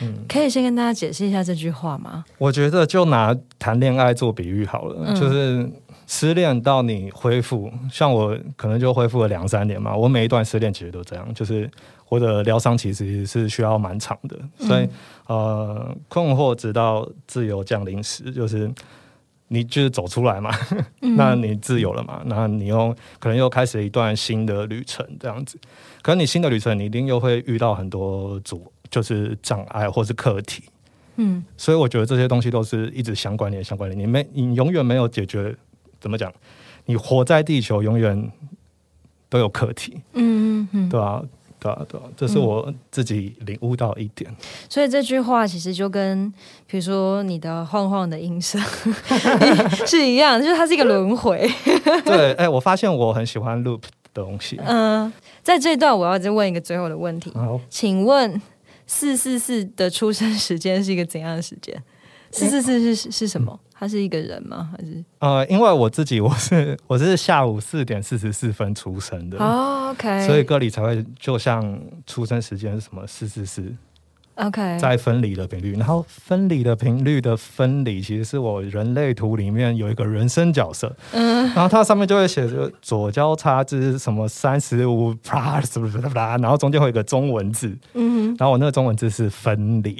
[0.01, 2.25] 嗯，可以先跟大家解释一下这句话吗？
[2.39, 5.69] 我觉得就拿谈恋爱做比喻好了，就是
[6.07, 11.69] 失恋到你恢复，像我可能就恢复了两三年嘛，我每一段失恋其实都这样，就是。
[12.09, 14.89] 或者疗伤其实是需要蛮长的，所以
[15.27, 18.69] 呃，困惑直到自由降临时，就是
[19.49, 20.49] 你就是走出来嘛，
[21.15, 25.59] 那你自由了嘛，那你又可能又开始一段新的旅程这样子。
[26.01, 30.63] 可是你新的旅程，你一定又会遇到很多阻，就是障碍或是课题。
[31.17, 33.99] 嗯，所以我觉得这些东西都是一直相关联、相关联。
[33.99, 35.55] 你没，你永远没有解决，
[35.99, 36.33] 怎么讲？
[36.85, 38.31] 你活在地球，永远
[39.29, 40.01] 都有课题。
[40.13, 41.21] 嗯嗯嗯，对吧？
[41.59, 44.33] 对啊，对啊，这是我自己领悟到一点。
[44.69, 46.31] 所以这句话其实就跟，
[46.65, 48.57] 比如说你的晃晃的音色
[49.85, 51.49] 是一样，就是它是一个轮回。
[52.05, 53.81] 对，哎，我发现我很喜欢 loop
[54.13, 54.59] 的东西。
[54.65, 55.11] 嗯，
[55.43, 57.31] 在这段我要再问一个最后的问题，
[57.69, 58.41] 请问
[58.87, 61.83] 四四四的出生时间是一个怎样的时间？
[62.31, 63.59] 四四四是是什么？
[63.79, 64.69] 他是一个人吗？
[64.75, 65.01] 还是？
[65.19, 73.73] 呃，因为我自己我是 我是下午四点四十四分出生的哦，OK，所以歌里才会就像出生时间是什么四四四
[74.35, 85.79] ，OK，在分离的频率，然后分离的频率的分离，其实是我人类图里面有一个人生角色，嗯，然后它上面就会写着左交叉之什么三十五 plus
[86.13, 89.95] 然后中间会有一个中文字，嗯，然后我那个中文字是分离。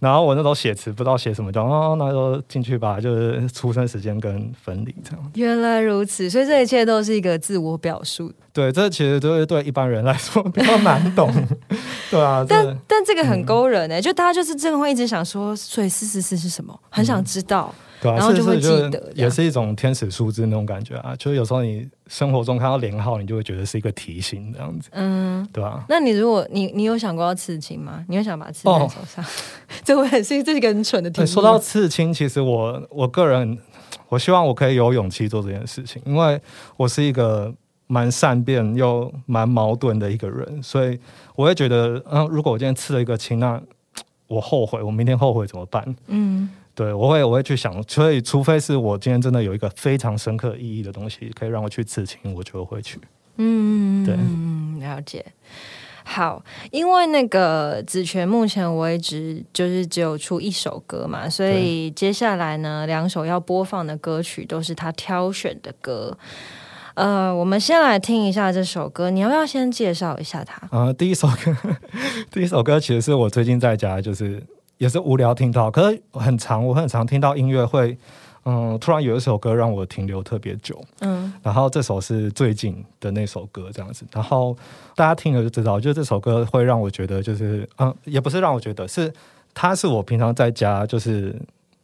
[0.00, 5.30] 然后我那时候写词不知道写什么，就哦，那时候进去吧，就是出生时间跟分离这样。
[5.34, 8.32] 原来如此，所以这一切都是一个自我表述。
[8.52, 11.32] 对，这其实都是对一般人来说比较难懂。
[12.10, 16.78] 对啊，但但这个很勾人哎，就大家就是真的会一直想说，所以四四四是什么？
[16.88, 17.74] 很想知道。
[18.12, 21.14] 然后就会记得，也是一种天使数字那种感觉啊。
[21.16, 25.84] 就是有时候你生活中看到连号，你就会觉得是一个提醒这样子，嗯，对吧？
[25.88, 28.04] 那你如果你你有想过要刺青吗？
[28.08, 29.24] 你有想把它刺在手上？
[29.84, 31.24] 这会很是这是一个很蠢的题。
[31.24, 33.58] 说到刺青，其实我我个人，
[34.08, 36.40] 我希望我可以有勇气做这件事情，因为
[36.76, 37.52] 我是一个
[37.86, 40.98] 蛮善变又蛮矛盾的一个人，所以
[41.36, 43.60] 我会觉得，嗯，如果我今天刺了一个青，那
[44.26, 45.96] 我后悔，我明天后悔怎么办？
[46.08, 46.50] 嗯。
[46.74, 52.98] 对，我会我会去想，所以除非是我今天真的有一个非常深刻意义的东西，可以让我去刺青，我就会去。
[53.36, 54.16] 嗯，对，
[54.84, 55.24] 了解。
[56.02, 66.18] 好，因为那个子权目前为止就是只有出一首歌嘛，所以接下来呢，两首要播放的歌曲都是他挑选的歌。
[66.94, 70.76] 呃，我们先来听一下这首歌，你要不要先介绍一下它？
[70.76, 71.56] 啊，第一首歌，
[72.32, 74.42] 第一首歌其实是我最近在家就是。
[74.78, 77.96] 也是无聊听到，可是很长，我很常听到音乐会，
[78.44, 84.56] 嗯，突然有一首歌让我停留特别久，嗯，然后这首是最近的那首歌这样子，然后
[84.94, 89.12] 大家听了就知道，就这首歌会让我觉得就是，嗯，也不是让我觉得是，
[89.54, 91.34] 它是我平常在家就是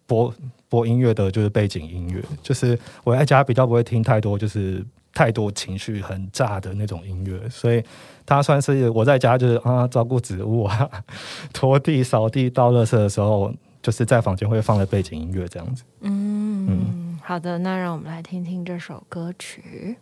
[0.06, 0.32] 播
[0.68, 7.82] 播音乐的，就是背景音乐，就是我在家比较不会听太多，就是太多情绪很炸的那种音乐，所以。
[8.26, 10.88] 它算是我在家就是啊照顾植物啊，
[11.52, 15.82] 拖地、扫地、倒垃圾的时候，就是在房间会放的背景音乐这样子。
[16.02, 19.96] 嗯嗯，好的，那让我们来听听这首歌曲。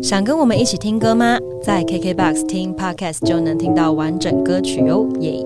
[0.00, 1.36] 想跟我们一起听歌吗？
[1.60, 5.42] 在 KKBOX 听 Podcast 就能听到完整歌曲哦，耶！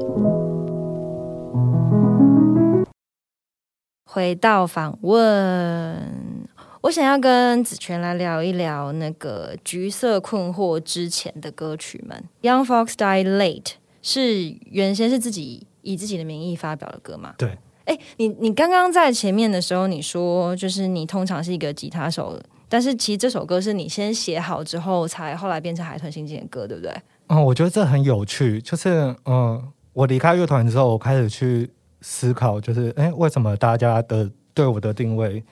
[4.10, 6.48] 回到访问。
[6.80, 13.62] 我想要跟子权来聊一聊那个《橘色困惑》之前的歌曲们，《Young Fox Die Late》
[14.00, 17.34] 是原先是自己以自己的名义发表的歌嘛？
[17.36, 17.58] 对。
[17.84, 26.90] 哎，你你刚刚在前面的时候，你说就是你通常是一个吉他手，但是其实这首歌是你先写好之后，才后来变成海豚心境的歌，对不对？
[27.26, 31.68] 嗯，我觉得这很有趣，就是嗯，我离开乐团之后，我开始去
[32.00, 35.42] 思考，就是哎，为什么大家的对我的定位？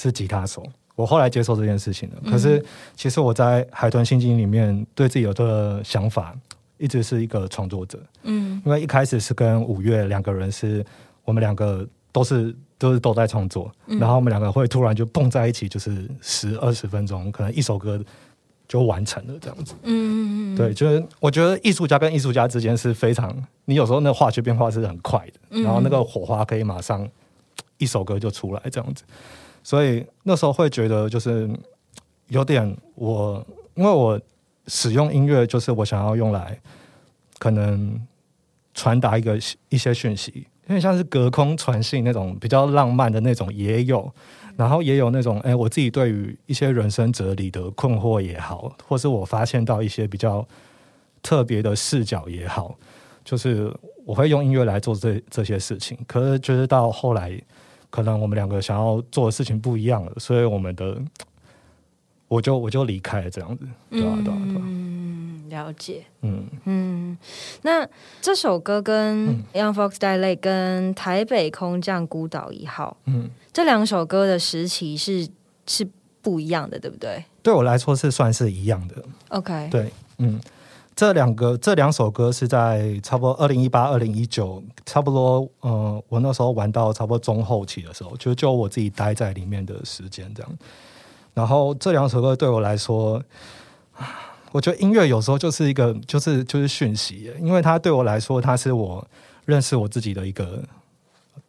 [0.00, 2.30] 是吉他手，我后来接受这件事情了。
[2.30, 6.32] 可是，其实我在海豚心经里面对自己有个想法，
[6.76, 8.00] 一直是一个创作者。
[8.22, 10.86] 嗯，因为一开始是跟五月两个人是，
[11.24, 18.00] 我们两个都是都是都在创作，然后我们两个会突然就蹦在一起，就是十二十分钟，可能一首歌
[18.68, 19.74] 就完成了这样子。
[19.82, 27.08] 嗯嗯嗯，对，就是我觉得艺术家跟艺术家之间是非常，你有时候那化学变化是很快的，然后那个火花可以马上
[27.78, 29.02] 一首歌就出来这样子，
[29.64, 31.50] 所以那时候会觉得就是
[32.28, 34.20] 有点我，因为我。
[34.70, 36.60] 使用音乐就是我想要用来
[37.38, 37.98] 可能
[38.74, 39.34] 传达一个
[39.70, 44.12] 一些讯息，有点像是隔空传信那种比较浪漫的那种也有，
[44.58, 50.44] 然后也有那种哎，我自己对于一些人生哲理的困惑也好，或是我发现到一些比较
[51.22, 52.74] 特别的视角也好，
[53.24, 53.72] 就是
[54.04, 55.96] 我会用音乐来做这这些事情。
[56.08, 57.40] 可是就是到后来，
[57.88, 61.00] 可能我们两个想要做的事情不一样了，所以我们的。
[62.28, 66.46] 我就我就离开了这样子，对啊对啊对啊，嗯，了解，嗯。
[66.64, 67.18] 嗯，
[67.62, 67.88] 那
[68.20, 75.26] 这首歌跟《Young Fox Die Late》跟《台北空降孤岛一号》，嗯，这两首歌的时期是
[75.66, 75.88] 是
[76.20, 77.24] 不一样的，对不对？
[77.42, 78.96] 对我来说是算是一样的
[79.28, 80.38] ，OK，对，嗯，
[80.94, 90.58] 这两个这两首歌是在差不多二零一八二零一九，差不多，嗯，我那时候玩到差不多中后期的时候，就就我自己待在里面的时间这样。
[91.38, 93.22] 然后这两首歌对我来说，
[94.50, 99.06] 我觉得音乐有时候就是一个，就是就是讯息，因为它对我来说，它是我
[99.44, 100.60] 认识我自己的一个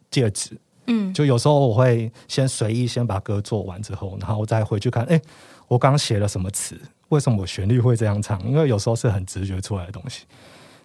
[0.08, 0.56] 戒指。
[0.86, 5.20] 嗯，就有时候我会先随意先把歌做完之后，然后再回去看，哎，
[5.66, 6.80] 我刚写了什么词？
[7.08, 8.40] 为什么我旋律会这样唱？
[8.48, 10.24] 因为有时候是很直觉出来的东西，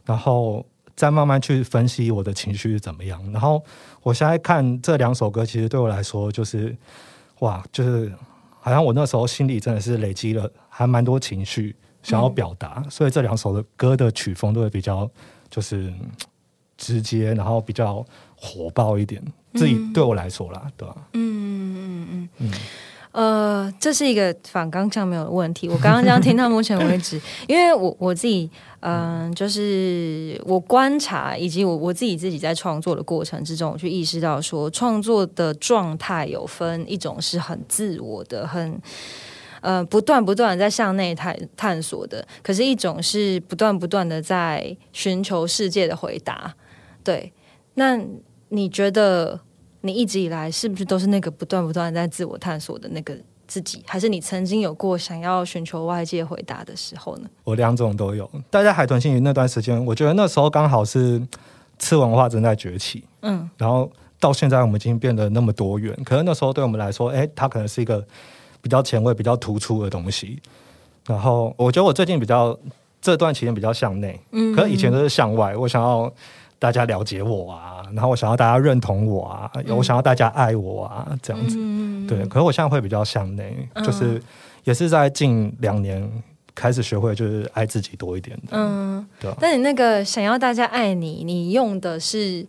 [0.04, 0.66] 然后
[0.96, 3.22] 再慢慢去分析我的情绪是怎么样。
[3.32, 3.64] 然后
[4.02, 6.76] 我现在看这两首歌，其实对我来说就是
[7.42, 8.12] 哇，就是。
[8.66, 15.08] 好像我那时候心里真的是累积了还蛮多情绪想要表达，所以这两首的歌的曲风都会比较
[15.52, 15.94] 就是
[16.76, 18.04] 直接，然后比较
[18.36, 19.22] 火爆一点。
[19.54, 20.96] 自己对我来说啦，对吧？
[21.14, 21.22] 嗯
[21.76, 22.52] 嗯嗯嗯。
[23.16, 25.70] 呃，这是一个反刚腔没有问题。
[25.70, 28.52] 我刚刚这样听到目前为止， 因为我我自己，
[28.82, 38.78] 嗯，就是我观察以及我我自己自己在创作的过程之中，我去意识到说，创作的状态有分一种是很自我的，很
[39.62, 46.54] 呃不断不断的在向内探探索的，可是一种是不断不断的在寻求世界的回答。
[47.02, 47.32] 对，
[47.76, 47.98] 那
[48.50, 49.40] 你觉得？
[49.86, 53.16] 你一直以来是不是都是那个不断不断在自我探索的那个
[53.48, 53.84] 自己？
[53.86, 57.30] 还是你曾经有过想要寻求外界回答的时候呢？
[57.44, 58.28] 我两种都有。
[58.50, 61.22] 大家海豚星云那段时间，我觉得那时候刚好是
[61.78, 63.04] 吃文化正在崛起。
[63.22, 63.88] 嗯，然后
[64.20, 65.96] 到现在我们已经变得那么多元。
[66.04, 68.04] 可能那时候对我们来说，哎，它可能是一个
[68.64, 70.42] 比较前卫、比较突出的东西。
[71.06, 72.58] 然后我觉得我最近比较
[73.00, 75.56] 这段期间比较向内，嗯，可是以前都是向外。
[75.56, 76.12] 我想要。
[76.58, 81.58] 大家了解我啊，然后我想要大家认同我啊，我想要大家爱我啊，这样子，
[82.08, 82.26] 对。
[82.28, 84.22] 可是我现在会比较向内，就是
[84.64, 86.10] 也是在近两年
[86.56, 88.58] 开始学会，就是爱自己多一点的。
[88.58, 89.32] 嗯，对。
[89.40, 92.46] 但你那个想要大家爱你，你用的是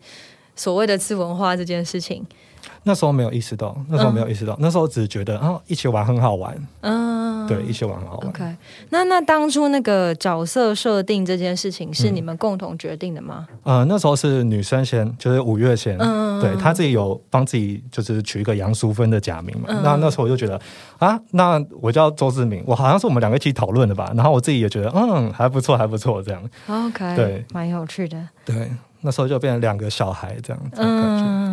[0.55, 2.25] 所谓的次文化这件事情。
[2.83, 6.57] 那时候没有意识到，那时候没有意识到，那时候只是觉得啊，一起玩很好玩。
[6.81, 8.29] 嗯，对，一起玩很好玩。
[8.29, 8.57] OK，
[8.91, 13.47] 那那当初那个角色设定这件事情是你们共同决定的吗？
[13.65, 19.69] 呃，那时候是女生先，就是五月先，嗯，对她自己有帮自己就是取一个杨淑芬的假名嘛。
[19.83, 20.61] 那那时候我就觉得
[20.99, 24.13] 啊，那我叫周志明，我好像是我们两个一起讨论的吧。
[24.15, 26.43] 然后我自己也觉得嗯，还不错，还不错，这样。
[26.69, 28.29] OK，对，蛮有趣的。
[28.45, 31.47] 对，那时候就变成两个小孩这样子感觉。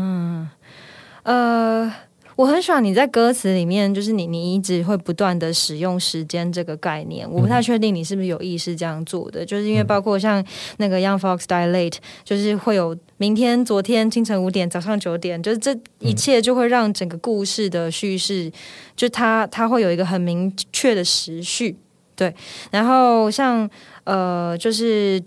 [1.24, 1.92] 呃，
[2.36, 7.30] 我很喜欢你在歌词里面，就是你你一直会不断的使用时间这个概念。
[7.30, 10.44] 我不太确定你是不是有意识这样做的，就是因为包括像
[10.78, 18.52] 那个 Young Fox Dilate，就是会有明天、昨天、清晨五点、早上九点，就是这一切就会让整个故事的叙事，
[18.96, 21.78] 就它它会有一个很明确的时序。
[22.16, 22.34] 对，
[22.72, 23.70] 然后像
[24.04, 25.22] 呃，就是。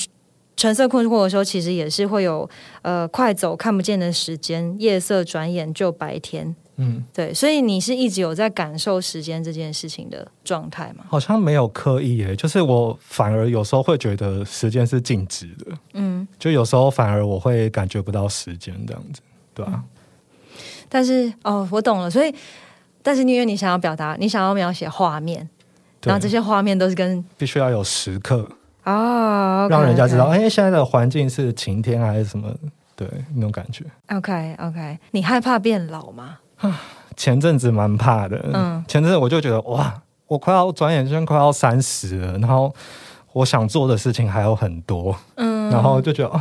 [0.56, 2.48] 橙色困惑的时候，其实也是会有
[2.82, 6.56] 呃快走看不见的时间，夜色转眼就白天。
[6.78, 11.04] 嗯，对，所以你是一直有在感受时间这件事情的状态吗？
[11.08, 15.78] 好像没有刻意耶，就是我反而有时候会觉得时间是静止的。
[15.94, 19.22] 嗯，就有时候反而我会感觉不到时间这样子，
[19.54, 19.82] 对吧？
[20.88, 22.34] 但是哦，我懂了，所以
[23.02, 25.48] 但是因为你想要表达，你想要描写画面，
[26.02, 28.46] 然后这些画面都是跟必须要有时刻。
[28.86, 32.50] 哦，让人家知道，哎，现在的环境是晴天还是什么？
[32.96, 33.84] 对，那种感觉。
[34.08, 36.38] OK，OK，你害怕变老吗？
[37.16, 39.92] 前阵子蛮怕的，嗯，前阵子我就觉得，哇，
[40.26, 42.74] 我快要转眼间快要三十了，然后
[43.32, 46.40] 我想做的事情还有很多，嗯， 然后就觉得哦，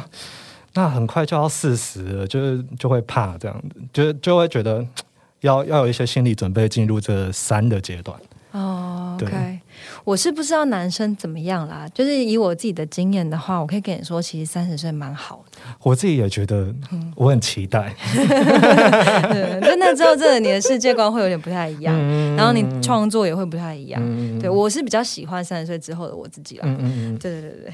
[0.74, 4.86] 那很快就要四十了，就是就会怕这样子，就就会觉得
[5.42, 8.18] 要要有一些心理准备进入这三的阶段。
[8.52, 9.60] 哦，OK，
[10.06, 15.58] 我是不知道男生怎么样啦，就是以我自己的经验的话，我可以跟你说，其实三十岁蛮好的。
[15.82, 16.72] 我自己也觉得，
[17.16, 17.92] 我很期待。
[18.16, 21.98] 对，那之后，这你的世界观会有点不太一样，
[22.38, 24.00] 然后你创作也会不太一样。
[24.40, 26.64] 对我是比较喜欢三十岁之后的我自己啦。
[26.68, 27.74] 嗯嗯嗯，对对对对。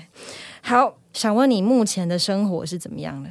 [0.61, 3.29] 好，想问你目前的生活是怎么样的？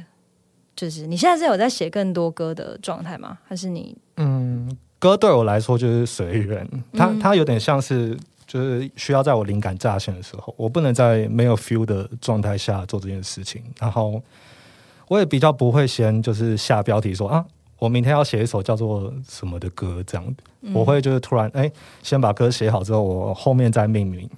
[0.75, 3.39] 就是你现在是有在写更多歌的状态吗？
[3.47, 4.77] 还是你嗯？
[4.99, 8.15] 歌对我来说就是随缘，它它有点像是
[8.51, 13.63] 就是需要在我灵感乍现的时候，我不能在没有 feel 的状态下做这件事情。
[13.79, 14.21] 然后
[15.07, 17.45] 我也比较不会先就是下标题说啊，
[17.79, 20.35] 我明天要写一首叫做什么的歌这样
[20.73, 21.71] 我会就是突然哎，
[22.03, 24.29] 先把歌写好之后，我后面再命名。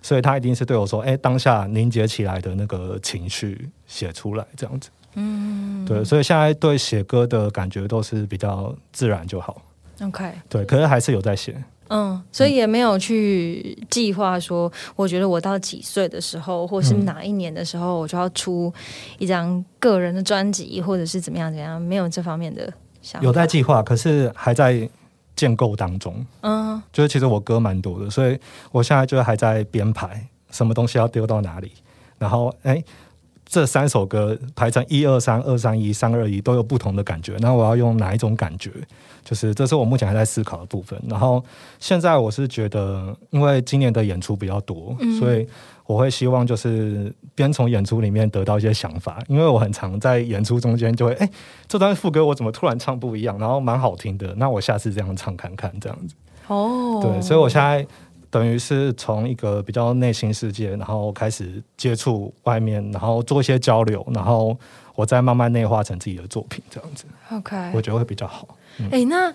[0.00, 4.88] 所以他一定是对我说，哎，当下凝结起来的那个情绪写出来这样子。
[5.14, 9.60] 嗯，对，所以现在对写歌的感觉都是比较自然就好。
[10.00, 18.72] OK，对，可是还是有在写，嗯，所以也没有去计划说，我觉得我到几岁的时候，或是哪一年的时候，我就要出
[19.18, 22.72] 一张个人的专辑，或者是怎么样怎样，没有这方面的
[23.02, 23.22] 想。
[23.22, 24.88] 有在计划，可是还在
[25.34, 26.24] 建构当中。
[26.40, 28.38] 嗯，就是其实我歌蛮多的，所以
[28.72, 31.72] 我现在就还在编排，什么东西要丢到哪里，
[32.18, 32.82] 然后哎。
[33.48, 38.72] 这三首歌排成一二三二三一三二一都有不同的感觉，那我要用哪一种感觉？
[39.26, 40.96] 就是这是我目前还在思考的部分。
[41.08, 41.42] 然后
[41.80, 45.44] 现在我是觉得，因为今年的演出比较多，所以
[45.84, 49.18] 我会希望就是边从演出里面得到一些想法。
[49.26, 51.28] 因为我很常在演出中间就会，哎，
[51.66, 53.36] 这段副歌我怎么突然唱不一样？
[53.38, 56.14] 然后蛮好听的，那我下次这样唱看看，这样子。
[56.46, 57.84] 哦，对，所以我现在。
[58.28, 64.54] 等于是从一个比较内心世界，然后开始接触外面，然后做一些交流，然后
[64.94, 67.06] 我再慢慢内化成自己的作品，这样子。
[67.30, 68.46] OK，我觉得会比较好。
[68.90, 69.32] 哎，那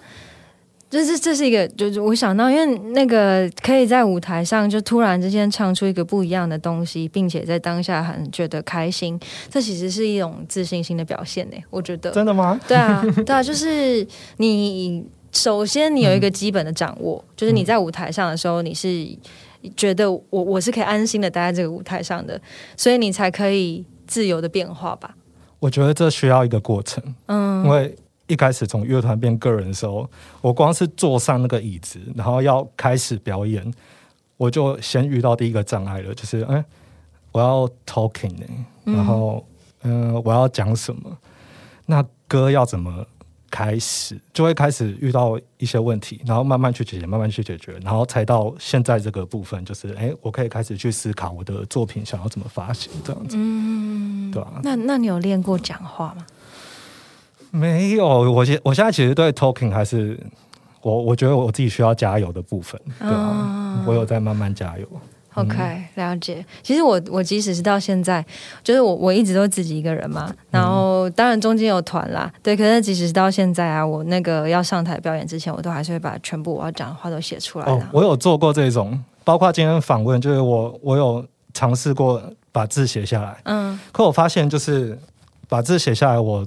[0.90, 9.20] 这是这是一个，就是我想到，因为那个可以在舞台上就突然之间唱出一个不一样的东西，并且在当下很觉得开心，
[9.50, 11.58] 这其实是一种自信心的表现呢。
[11.70, 12.60] 我觉得真的吗？
[12.68, 14.06] 对啊，对啊，就是
[14.38, 15.06] 你。
[15.34, 19.08] 首先，你有一个基本的掌握，就是你在舞台上的时候，你是
[19.78, 22.38] 觉得我我是可以安心的待在这个舞台上的，
[22.76, 25.16] 所以你才可以自由的变化吧。
[25.60, 27.96] 我觉得这需要一个过程，嗯，因为
[28.32, 30.10] 一开始从乐团变个人的时候，
[30.40, 33.70] 我光是坐上那个椅子，然后要开始表演，
[34.38, 36.64] 我就先遇到第一个障碍了，就是哎，
[37.34, 38.46] 我要 talking 呢，
[38.86, 39.46] 然后
[39.84, 41.18] 嗯，我要讲什么？
[41.86, 43.06] 那歌要怎么？
[43.52, 54.62] 开始就会开始遇到一些问题，然后慢慢去解决，慢慢去解决，然后才到现在这个部分，就是哎，我可以开始去思考我的作品想要怎么发行这样子，嗯，对吧？
[54.64, 56.26] 那那你有练过讲话吗？
[57.52, 60.20] 没有，我现我现在其实对 talking 还是
[60.82, 64.88] 我我觉得我自己需要加油的部分，对啊，我有在慢慢加油。
[65.36, 65.56] OK，
[65.96, 66.46] 了解。
[66.62, 68.26] 其实我我即使是到现在，
[68.62, 70.30] 就是我我一直都自己一个人嘛。
[70.50, 72.54] 然后当然中间有团啦，对。
[72.54, 77.66] 可是即使是到现在啊，我那个要上台表演之前，我都还是会把全部我要讲的话都写出来。
[77.66, 82.22] 哦，我有做过这种，包括今天访问，就是我我有尝试过
[82.52, 83.38] 把字写下来。
[83.46, 83.80] 嗯。
[83.94, 85.00] 可我发现，就是
[85.48, 86.46] 把字写下来，我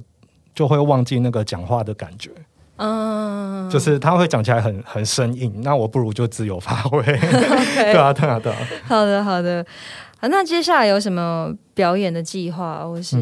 [0.55, 2.31] 就会忘记那个讲话的感觉。
[2.77, 7.01] 嗯，就是他会讲起来很很生硬，那我不如就自由发挥。
[7.07, 8.57] 对啊，对啊，对啊。
[8.85, 9.65] 好的，好的。
[10.19, 13.17] 好，那接下来有什么表演的计划，或是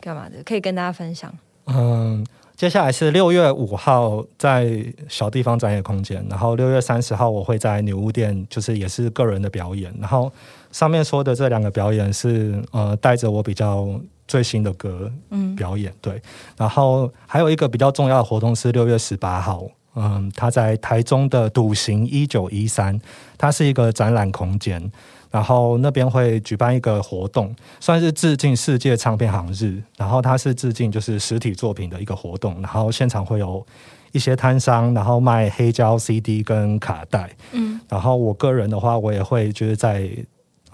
[0.00, 1.30] 干嘛的，可以跟大家分享？
[1.66, 2.24] 嗯，
[2.56, 9.94] 接下来是六月五号在小地方展演空间，然后六月三十号我会在女巫店，就是也是个人的表演。
[10.00, 10.32] 然后
[10.72, 13.86] 上面说的这两个表演是呃带着我比较。
[14.28, 15.10] 最新的歌
[15.56, 16.20] 表演对，
[16.56, 19.64] 然后还有一个比较重要的活动是六月十八号，
[19.94, 23.00] 嗯，他在台中的笃行一九一三，
[23.38, 24.90] 它是一个展览空间，
[25.30, 33.64] 然后那边会举办一个活动，算是致敬世界唱片行日，然后它是致敬就是实体作品的一个活动，然后现场会有
[34.12, 40.10] 一些摊商，然后卖黑胶 CD 跟卡带，嗯，然后我个人的话，我也会就是在。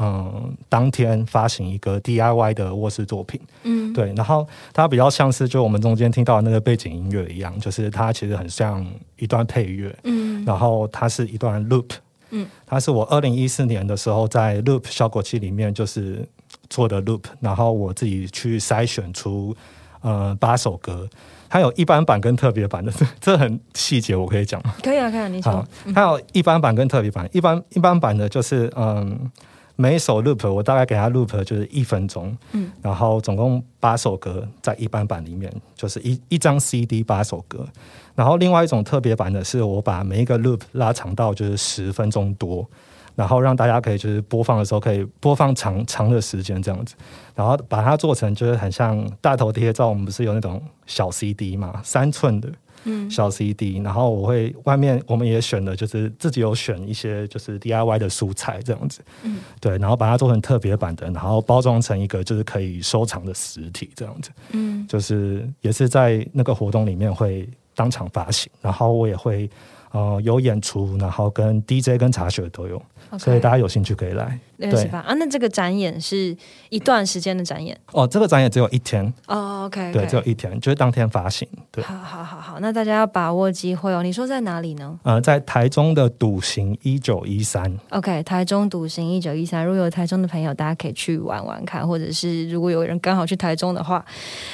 [0.03, 8.85] 嗯，当天发行一个 DIY 的卧室作品，嗯，对，然后它比较像是就我们中间听到的那个背景音乐一样，就是它其实很像
[9.17, 11.91] 一段配乐，嗯，然后它是一段 loop，
[12.31, 16.29] 嗯，它是我二零一四年的时候在 loop 效果器里面就是
[16.69, 19.55] 做的 loop，然后我自己去筛选出
[20.01, 21.09] 呃八首歌，
[21.49, 24.75] 它有一般版跟特别版的， 这很细节，我可以讲吗？
[24.83, 29.31] 可以啊，可以啊，你说，它有一般版跟特别版，一般一般版的就是嗯。
[29.77, 37.67] 每一首 loop 我大概给他 loop 就是一分钟，嗯，然后总共八首歌在一般版里面，就是一一张 CD 八首歌。
[38.15, 42.69] 然后另外一种特别版的是，我把每一个 loop 拉长到就是十分钟多，
[43.15, 46.95] 然后让大家可以就是播放的时候可以播放长长的时间这样子。
[47.35, 52.49] 然后把它做成就是很像大头贴照，我们不是有那种小 CD 嘛，三寸的。
[52.85, 69.49] 嗯，小 CD，然后我会外面我们也选了，就是自己有选一些就是 DIY 的蔬菜这样子，嗯，对，然后把它做成特别版的，然后包装成一个就是可以收藏的实体这样子，嗯，就是也是在那个活动里面会当场发行，然后我也会
[69.93, 72.81] 呃有演出，然后跟 DJ 跟茶雪都有。
[73.19, 75.05] 所以大家有兴趣可以来，对吧？
[75.07, 76.37] 啊，那这个展演是
[76.71, 78.07] 一段时间的展演哦。
[78.07, 81.47] 这个展演只有一天哦，OK，对，只有一天，就是当天发行。
[81.71, 84.03] 对，好好好好，那大家要把握机会哦。
[84.03, 84.99] 你说在哪里呢？
[85.03, 87.73] 呃，在台中的笃行一九一三。
[87.91, 94.05] OK，台中笃行一九一三，如果有台中的朋友，大家可以去玩玩看，或者是如果有人刚好去台中的话，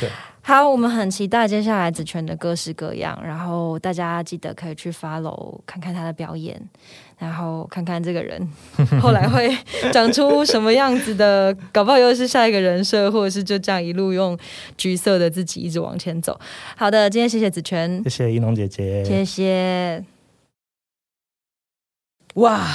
[0.01, 0.09] 对。
[0.49, 6.59] 好，我们很期待接下来子权的各式各样，然后大家记得可以去 follow 看看他的表演，
[7.19, 8.49] 然后看看这个人
[9.03, 9.55] 后来会
[9.93, 14.39] 长出什么样子的，搞不好又是下一个人设，或者是就这样一路用
[14.79, 16.41] 橘色的自己一直往前走。
[16.79, 20.03] 好的，今天谢谢子权，谢谢一农姐姐，谢谢。
[22.37, 22.67] 哇，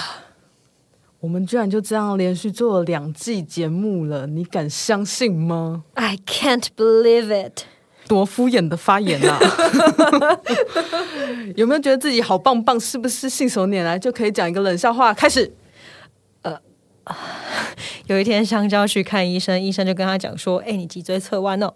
[1.24, 7.62] 我们居然就这样连续做了两季节目了，你敢相信吗？I can't believe it。
[8.10, 9.40] 多敷衍的发言啊！
[11.56, 12.78] 有没有觉得自己好棒棒？
[12.78, 15.14] 是不是信手拈来就可以讲一个冷笑话？
[15.14, 15.50] 开始。
[16.42, 16.60] 呃，
[18.08, 21.74] 有一天香蕉去看医生，医生就跟他讲说：“哎，你脊椎侧弯哦，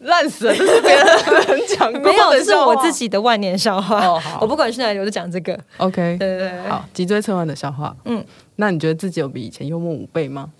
[0.00, 4.06] 烂死了！”这是别人讲，没有，这是我自己的万年笑话。
[4.06, 5.58] 哦，我不管去哪里，我就讲这个。
[5.78, 7.96] OK，对对对，好，脊椎侧弯的笑话。
[8.04, 8.24] 嗯，
[8.56, 10.50] 那你觉得自己有比以前幽默五倍吗？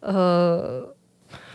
[0.00, 0.94] 呃。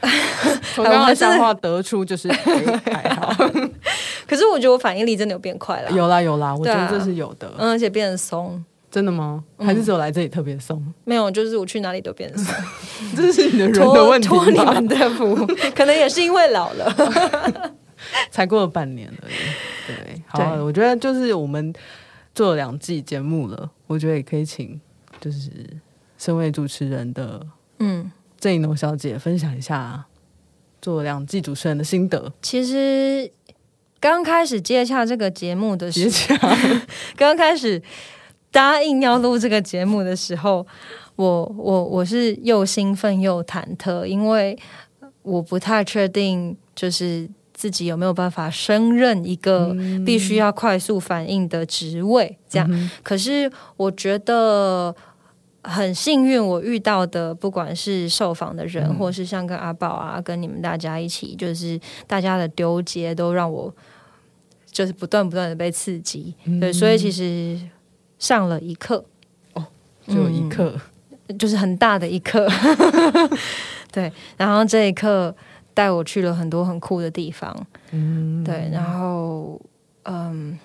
[0.76, 3.34] 从刚刚笑话得出就是还好，
[4.28, 5.92] 可是我觉得我反应力真的有变快了。
[5.92, 8.62] 有啦有啦，我觉得这是有的，嗯，而且变得松。
[8.94, 9.44] 真的吗？
[9.58, 10.80] 还是只有来这里特别松？
[11.04, 12.54] 没有，就是我去哪里都变松。
[13.18, 15.36] 这是你的人的问题托你们的福，
[15.74, 17.74] 可能也是因为老了，
[18.30, 19.34] 才过了半年而已。
[19.88, 21.74] 对，好，我觉得就是我们
[22.36, 24.80] 做了两季节目了，我觉得也可以请，
[25.20, 25.50] 就是
[26.20, 27.42] 身为主持人的，
[27.80, 28.12] 嗯。
[28.40, 30.04] 郑一农小姐分享一下
[30.82, 32.32] 做两季主持人的心得。
[32.42, 33.32] 其实
[34.02, 36.50] 刚开始接洽这个节目的时候，
[37.16, 37.82] 刚开始
[38.54, 40.66] 答应要录这个节目的时候，
[41.18, 44.58] 我我我是又兴奋又忐忑，因为
[45.24, 49.76] 我不太确定，就是自己有没有办法升任一个
[50.06, 52.38] 必须要快速反应的职位。
[52.48, 54.96] 这样，可是我觉得。
[55.66, 63.74] 很幸运，我遇到的不管是受访的人，或是像跟阿宝啊，跟你们大家一起，就是大家的丢结，都让我
[64.70, 66.36] 就是不断不断的被刺激。
[66.60, 67.58] 对，所以其实
[68.24, 69.04] 上了一课
[69.52, 69.66] 哦，
[70.08, 70.74] 只有一课，
[71.38, 72.48] 就是很大的一课。
[73.92, 75.36] 对，然后这一课
[75.74, 77.54] 带我去了很多很酷的地方。
[77.92, 79.60] 嗯，对，然后
[80.04, 80.58] 嗯，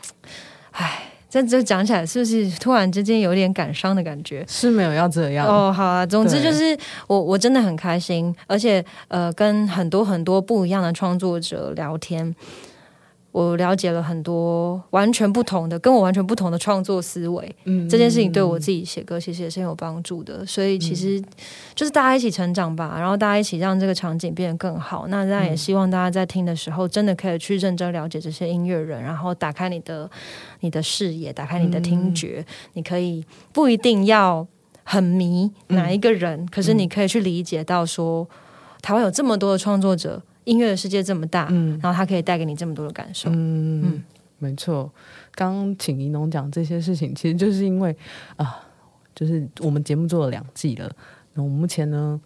[0.71, 1.03] 哎。
[1.31, 4.43] 这这讲起来是不是突然之间有点感伤的感觉？
[4.49, 5.71] 是没有要这样哦。
[5.71, 6.75] 好啊，总之就是
[7.07, 12.35] 我我真的很开心，而且呃，跟很多很多不一样的创作者聊天。
[13.31, 17.57] 我了解了很多完全不同的，跟我完全不同的创作思维。
[17.65, 20.45] 嗯，这件事情对我自己写歌其实也是很有帮助的。
[20.47, 21.23] 所以其实
[21.75, 25.07] 就是大家一起成长吧，然后大家一起让这个场景变得更好。
[25.09, 30.11] 那当然也希望大家在听的时候，真的可以去认真了解这些音乐人，然后打开你的
[30.61, 32.45] 你的视野，打开你的听觉。
[32.73, 34.45] 你可以不一定要
[34.85, 38.27] 很迷哪一个人，可是你可以去理解到说，
[38.81, 40.23] 台湾有这么多的创作者。
[40.49, 44.05] 音乐的世界这么大，嗯，然后它可以带给你这么多的感受，嗯嗯，
[44.39, 44.91] 没错。
[45.35, 47.95] 刚请怡农讲这些事情，其实就是因为
[48.37, 48.59] 啊，
[49.15, 50.91] 就是我们节目做了两季了，
[51.35, 52.19] 那我目前呢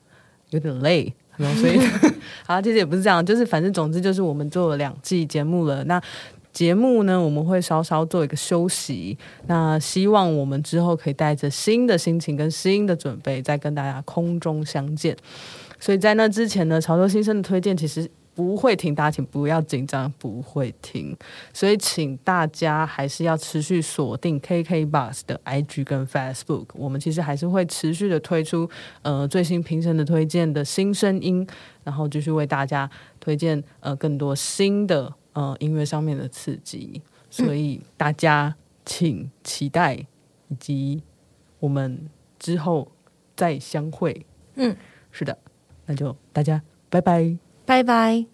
[0.51, 1.79] 有点累，然后所以
[2.47, 5.83] 好，其实也不是这样，就是反正总之就是我们做了两季节目了。
[5.85, 6.01] 那
[6.53, 9.17] 节目呢，我们会稍稍做一个休息，
[9.47, 15.17] 那希望我们之后可以带着新的心情跟新的准备，再跟大家空中相见。
[15.83, 21.17] 所以在那之前呢，潮州新生的推荐其实不会停，大家请不要紧张，不会停。
[21.53, 28.71] 所以请大家还是要持续锁定 KK Bus 的 IG 跟 Facebook，我们其实还是会持续的推出
[29.03, 31.45] 呃最新评审的推荐的新声音，
[31.83, 37.03] 然后继续为大家推荐呃更多新的呃音乐上面的刺激。
[37.29, 38.55] 所以大家
[38.87, 39.95] 请期待，
[40.47, 41.03] 以及
[41.59, 42.09] 我们
[42.39, 42.93] 之后。
[43.35, 44.27] 再相会。
[44.57, 44.77] 嗯，
[45.11, 45.37] 是的，
[45.93, 47.37] 那就大家拜拜。
[47.67, 48.32] 拜拜。